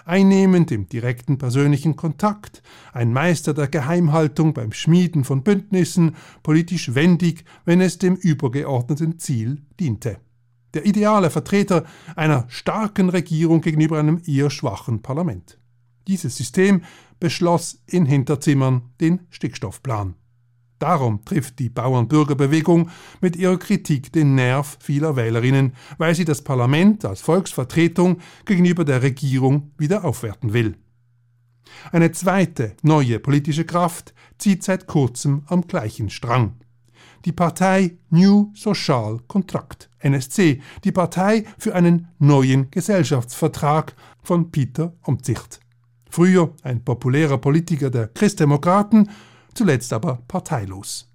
Einnehmend 0.06 0.70
im 0.72 0.88
direkten 0.88 1.38
persönlichen 1.38 1.96
Kontakt, 1.96 2.62
ein 2.92 3.14
Meister 3.14 3.54
der 3.54 3.70
Geheimhaltung 3.70 4.54
beim 4.54 4.74
Schmieden 4.74 5.24
von 5.24 5.44
Bündnissen, 5.44 6.16
politisch 6.44 6.94
wendig, 6.94 7.46
wenn 7.64 7.80
es 7.80 8.00
dem 8.00 8.16
übergeordneten 8.16 9.18
Ziel 9.18 9.62
diente. 9.80 10.18
Der 10.74 10.86
ideale 10.86 11.30
Vertreter 11.30 11.86
einer 12.16 12.46
starken 12.50 13.10
Regierung 13.10 13.62
gegenüber 13.62 13.98
einem 13.98 14.22
eher 14.26 14.50
schwachen 14.50 15.02
Parlament. 15.02 15.58
Dieses 16.08 16.36
System 16.36 16.84
beschloss 17.20 17.82
in 17.86 18.06
Hinterzimmern 18.06 18.90
den 19.00 19.22
Stickstoffplan. 19.30 20.16
Darum 20.84 21.24
trifft 21.24 21.60
die 21.60 21.70
Bauern-Bürgerbewegung 21.70 22.90
mit 23.22 23.38
ihrer 23.38 23.58
Kritik 23.58 24.12
den 24.12 24.36
Nerv 24.36 24.78
vieler 24.82 25.16
Wählerinnen, 25.16 25.72
weil 25.98 26.14
sie 26.14 26.26
das 26.26 26.42
Parlament 26.42 27.06
als 27.06 27.22
Volksvertretung 27.22 28.18
gegenüber 28.44 28.84
der 28.84 29.02
Regierung 29.02 29.72
wieder 29.78 30.04
aufwerten 30.04 30.52
will. 30.52 30.76
Eine 31.94 32.12
zweite 32.12 32.76
neue 32.82 33.20
politische 33.20 33.64
Kraft 33.64 34.14
zieht 34.38 34.62
seit 34.62 34.86
kurzem 34.86 35.44
am 35.46 35.68
gleichen 35.68 36.10
Strang. 36.10 36.56
Die 37.24 37.32
Partei 37.32 37.96
New 38.10 38.52
Social 38.54 39.20
Contract, 39.30 39.90
NSC, 40.00 40.62
die 40.84 40.92
Partei 40.92 41.46
für 41.58 41.76
einen 41.76 42.10
neuen 42.20 42.70
Gesellschaftsvertrag 42.72 43.96
von 44.22 44.52
Peter 44.52 44.92
Omtzigt. 45.04 45.62
Früher 46.10 46.54
ein 46.62 46.84
populärer 46.84 47.38
Politiker 47.38 47.90
der 47.90 48.10
Christdemokraten, 48.10 49.10
zuletzt 49.54 49.94
aber 49.94 50.20
parteilos. 50.28 51.10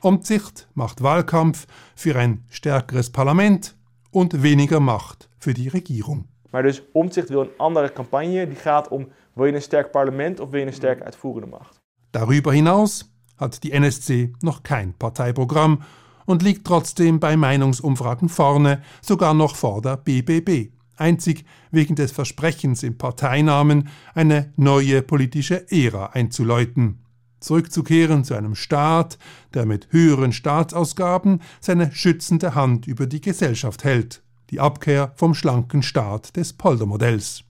Omtzigt 0.00 0.68
macht 0.74 1.02
Wahlkampf 1.02 1.66
für 1.96 2.16
ein 2.16 2.44
stärkeres 2.50 3.10
Parlament 3.10 3.76
und 4.10 4.42
weniger 4.42 4.80
Macht 4.80 5.28
für 5.38 5.54
die 5.54 5.68
Regierung. 5.68 6.28
Maar 6.50 6.62
dus 6.62 6.82
Omtzigt 6.92 7.28
wil 7.28 7.40
een 7.40 7.50
andere 7.56 7.92
campagne 7.92 8.46
die 8.46 8.56
gaat 8.56 8.88
om 8.88 9.08
wil 9.34 9.46
je 9.46 9.54
een 9.54 9.62
sterk 9.62 9.90
parlement 9.90 10.40
of 10.40 10.50
wil 10.50 10.60
je 10.60 10.66
een 10.66 10.72
sterk 10.72 11.02
uitvoerende 11.02 11.46
macht. 11.46 11.80
Darüber 12.10 12.52
hinaus 12.52 13.12
hat 13.36 13.62
die 13.62 13.78
NSC 13.78 14.30
noch 14.40 14.62
kein 14.62 14.94
Parteiprogramm 14.96 15.82
und 16.24 16.42
liegt 16.42 16.64
trotzdem 16.64 17.18
bei 17.18 17.36
Meinungsumfragen 17.36 18.28
vorne, 18.28 18.80
sogar 19.00 19.34
noch 19.34 19.56
vor 19.56 19.82
der 19.82 19.96
BBB, 19.96 20.72
einzig 20.96 21.44
wegen 21.70 21.94
des 21.94 22.12
Versprechens 22.12 22.82
im 22.82 22.96
Parteinamen 22.96 23.88
eine 24.14 24.52
neue 24.56 25.02
politische 25.02 25.70
Ära 25.70 26.06
einzuläuten 26.06 27.04
zurückzukehren 27.40 28.24
zu 28.24 28.34
einem 28.34 28.54
Staat, 28.54 29.18
der 29.54 29.66
mit 29.66 29.88
höheren 29.90 30.32
Staatsausgaben 30.32 31.40
seine 31.60 31.92
schützende 31.92 32.54
Hand 32.54 32.86
über 32.86 33.06
die 33.06 33.20
Gesellschaft 33.20 33.84
hält, 33.84 34.22
die 34.50 34.60
Abkehr 34.60 35.12
vom 35.14 35.34
schlanken 35.34 35.82
Staat 35.82 36.36
des 36.36 36.52
Poldermodells. 36.52 37.44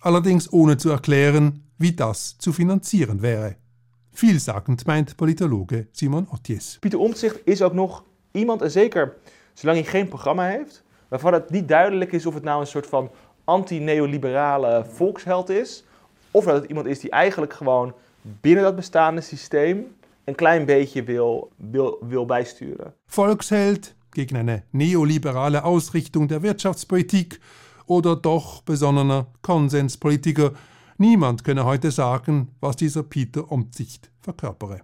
Allerdings 0.00 0.52
ohne 0.52 0.76
zu 0.76 0.90
erklären, 0.90 1.64
wie 1.78 1.92
das 1.92 2.38
zu 2.38 2.52
finanzieren 2.52 3.22
wäre. 3.22 3.56
Vielsagend 4.12 4.86
meint 4.86 5.16
Politologe 5.16 5.86
Simon 5.92 6.26
Otjes. 6.30 6.78
Pieter 6.80 6.98
Omtzigt 6.98 7.40
is 7.44 7.62
ook 7.62 7.72
nog 7.72 8.04
iemand, 8.32 8.62
en 8.62 8.70
zeker 8.70 9.16
zolang 9.54 9.78
hij 9.78 9.86
geen 9.86 10.08
programma 10.08 10.48
heeft, 10.48 10.82
waarvan 11.08 11.32
het 11.32 11.50
niet 11.50 11.68
duidelijk 11.68 12.12
is 12.12 12.26
of 12.26 12.34
het 12.34 12.44
nou 12.44 12.60
een 12.60 12.66
soort 12.66 12.86
van 12.86 13.10
anti-neoliberale 13.44 14.84
volksheld 14.92 15.48
is, 15.48 15.84
of 16.30 16.44
dat 16.44 16.54
het 16.54 16.64
iemand 16.64 16.86
is 16.86 17.00
die 17.00 17.10
eigenlijk 17.10 17.52
gewoon 17.52 17.94
binnen 18.22 18.62
dat 18.62 18.76
bestaande 18.76 19.20
systeem 19.20 19.86
een 20.24 20.34
klein 20.34 20.64
beetje 20.64 21.02
wil, 21.02 21.52
wil, 21.56 21.98
wil 22.08 22.26
bijsturen. 22.26 22.94
Volksheld 23.06 23.94
gegen 24.10 24.36
eine 24.36 24.62
neoliberale 24.70 25.62
Ausrichtung 25.62 26.28
der 26.28 26.42
Wirtschaftspolitik 26.42 27.40
oder 27.86 28.16
doch 28.16 28.62
besonnener 28.62 29.26
Konsenspolitiker. 29.40 30.52
Niemand 30.96 31.44
könne 31.44 31.64
heute 31.64 31.90
sagen, 31.90 32.48
was 32.60 32.76
dieser 32.76 33.02
Peter 33.02 33.50
Omtzigt 33.50 34.10
verkörpere. 34.20 34.80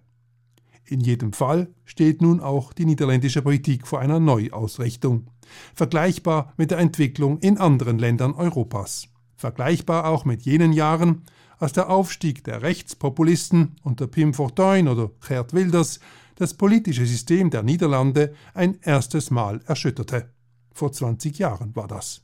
In 0.86 1.00
jedem 1.00 1.32
Fall 1.32 1.68
steht 1.84 2.20
nun 2.20 2.40
auch 2.40 2.72
die 2.72 2.84
niederländische 2.84 3.42
Politik 3.42 3.86
vor 3.86 4.00
einer 4.00 4.20
Neuausrichtung, 4.20 5.26
vergleichbar 5.74 6.52
mit 6.56 6.70
der 6.70 6.78
Entwicklung 6.78 7.38
in 7.38 7.58
anderen 7.58 7.98
Ländern 7.98 8.34
Europas, 8.34 9.08
vergleichbar 9.44 10.06
auch 10.06 10.24
mit 10.24 10.42
jenen 10.42 10.72
Jahren, 10.72 11.22
als 11.58 11.74
der 11.74 11.90
Aufstieg 11.90 12.44
der 12.44 12.62
Rechtspopulisten 12.62 13.76
unter 13.82 14.06
Pim 14.06 14.32
Fortuyn 14.32 14.88
oder 14.88 15.10
Gerd 15.20 15.52
Wilders 15.52 16.00
das 16.36 16.54
politische 16.54 17.04
System 17.04 17.50
der 17.50 17.62
Niederlande 17.62 18.34
ein 18.54 18.78
erstes 18.82 19.30
Mal 19.30 19.60
erschütterte. 19.66 20.30
Vor 20.72 20.92
20 20.92 21.38
Jahren 21.38 21.76
war 21.76 21.86
das. 21.88 22.22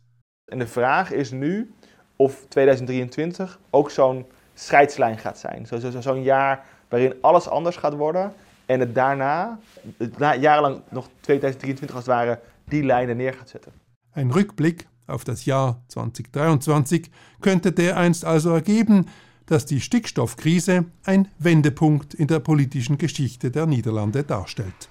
En 0.50 0.59
de 0.59 0.66
vraag 0.66 1.11
is 1.11 1.30
nu 1.30 1.70
of 2.16 2.46
2023 2.48 3.59
ook 3.70 3.90
zo'n 3.90 4.24
scheidslijn 4.54 5.18
gaat 5.18 5.38
zijn. 5.38 5.66
Zo'n 5.66 5.80
zo, 5.80 6.00
zo 6.00 6.16
jaar 6.16 6.64
waarin 6.88 7.14
alles 7.20 7.48
anders 7.48 7.76
gaat 7.76 7.94
worden 7.94 8.33
en 8.66 8.80
het 8.80 8.94
daarna, 8.94 9.59
het 9.96 10.18
na, 10.18 10.37
jarenlang 10.37 10.80
nog 10.88 11.09
2023 11.20 11.96
als 11.96 12.06
het 12.06 12.14
ware, 12.14 12.38
die 12.64 12.85
lijnen 12.85 13.16
neer 13.16 13.35
gaat 13.35 13.48
zetten. 13.48 13.72
Ein 14.12 14.30
Rückblick 14.33 14.87
auf 15.11 15.25
das 15.25 15.44
Jahr 15.44 15.83
2023 15.88 17.11
könnte 17.40 17.73
dereinst 17.73 18.25
also 18.25 18.51
ergeben, 18.51 19.07
dass 19.46 19.66
die 19.66 19.81
Stickstoffkrise 19.81 20.85
ein 21.05 21.29
Wendepunkt 21.38 22.14
in 22.14 22.29
der 22.29 22.38
politischen 22.38 22.99
Geschichte 22.99 23.51
der 23.51 23.66
Niederlande 23.66 24.23
darstellt. 24.23 24.88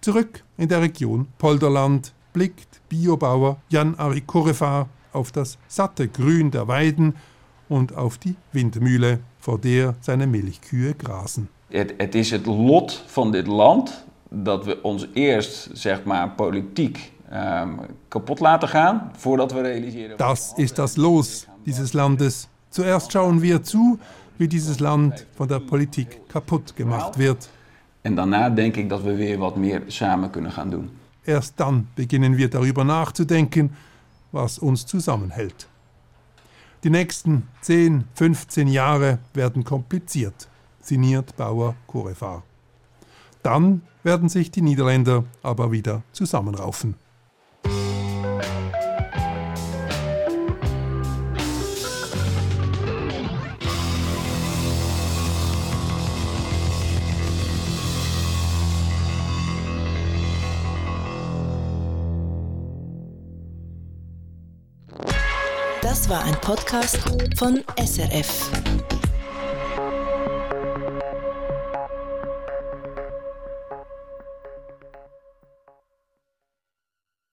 Zurück 0.00 0.44
in 0.56 0.68
der 0.68 0.80
Region 0.80 1.26
Polderland 1.38 2.12
blickt 2.32 2.80
Biobauer 2.88 3.60
Jan-Ari 3.68 4.22
Korefaar 4.22 4.88
auf 5.12 5.32
das 5.32 5.58
satte 5.68 6.08
Grün 6.08 6.50
der 6.50 6.68
Weiden 6.68 7.14
und 7.68 7.94
auf 7.94 8.18
die 8.18 8.36
Windmühle, 8.52 9.20
vor 9.38 9.58
der 9.58 9.94
seine 10.00 10.26
Milchkühe 10.26 10.94
grasen. 10.94 11.48
Het, 11.68 11.94
het 11.96 12.14
is 12.14 12.30
het 12.30 12.46
lot 12.46 13.02
van 13.06 13.30
dit 13.32 13.46
land 13.46 14.04
dat 14.28 14.64
we 14.64 14.82
ons 14.82 15.06
eerst, 15.12 15.70
zeg 15.72 16.04
maar, 16.04 16.30
politiek 16.30 17.12
ähm, 17.32 17.80
kapot 18.08 18.40
laten 18.40 18.68
gaan, 18.68 19.10
voordat 19.16 19.52
we 19.52 19.62
realiseren... 19.62 20.16
Das 20.16 20.52
ist 20.56 20.78
das 20.78 20.96
Los 20.96 21.46
dieses 21.64 21.92
Landes. 21.92 22.48
Zuerst 22.70 23.12
schauen 23.12 23.40
wir 23.40 23.62
zu, 23.62 23.98
wie 24.38 24.48
dieses 24.48 24.80
Land 24.80 25.26
von 25.36 25.48
der 25.48 25.60
Politik 25.60 26.28
kaputt 26.28 26.76
gemacht 26.76 27.18
wird. 27.18 27.48
En 28.02 28.16
daarna 28.16 28.50
denk 28.50 28.76
ik 28.76 28.88
dat 28.88 29.02
we 29.02 29.16
weer 29.16 29.38
wat 29.38 29.56
meer 29.56 29.82
samen 29.86 30.30
kunnen 30.30 30.52
gaan 30.52 30.70
doen. 30.70 30.90
Erst 31.24 31.52
dann 31.56 31.86
beginnen 31.94 32.36
wir 32.36 32.50
darüber 32.50 32.84
nachzudenken, 32.84 33.70
was 34.32 34.58
uns 34.58 34.86
zusammenhält. 34.86 35.68
Die 36.82 36.90
nächsten 36.90 37.48
10, 37.60 38.04
15 38.14 38.66
Jahre 38.66 39.18
werden 39.34 39.62
kompliziert, 39.62 40.48
sinniert 40.80 41.36
Bauer 41.36 41.76
Korefahr. 41.86 42.42
Dann 43.42 43.82
werden 44.02 44.28
sich 44.28 44.50
die 44.50 44.62
Niederländer 44.62 45.24
aber 45.42 45.70
wieder 45.70 46.02
zusammenraufen. 46.12 46.96
Podcast 66.42 66.98
von 67.38 67.62
SRF. 67.78 68.50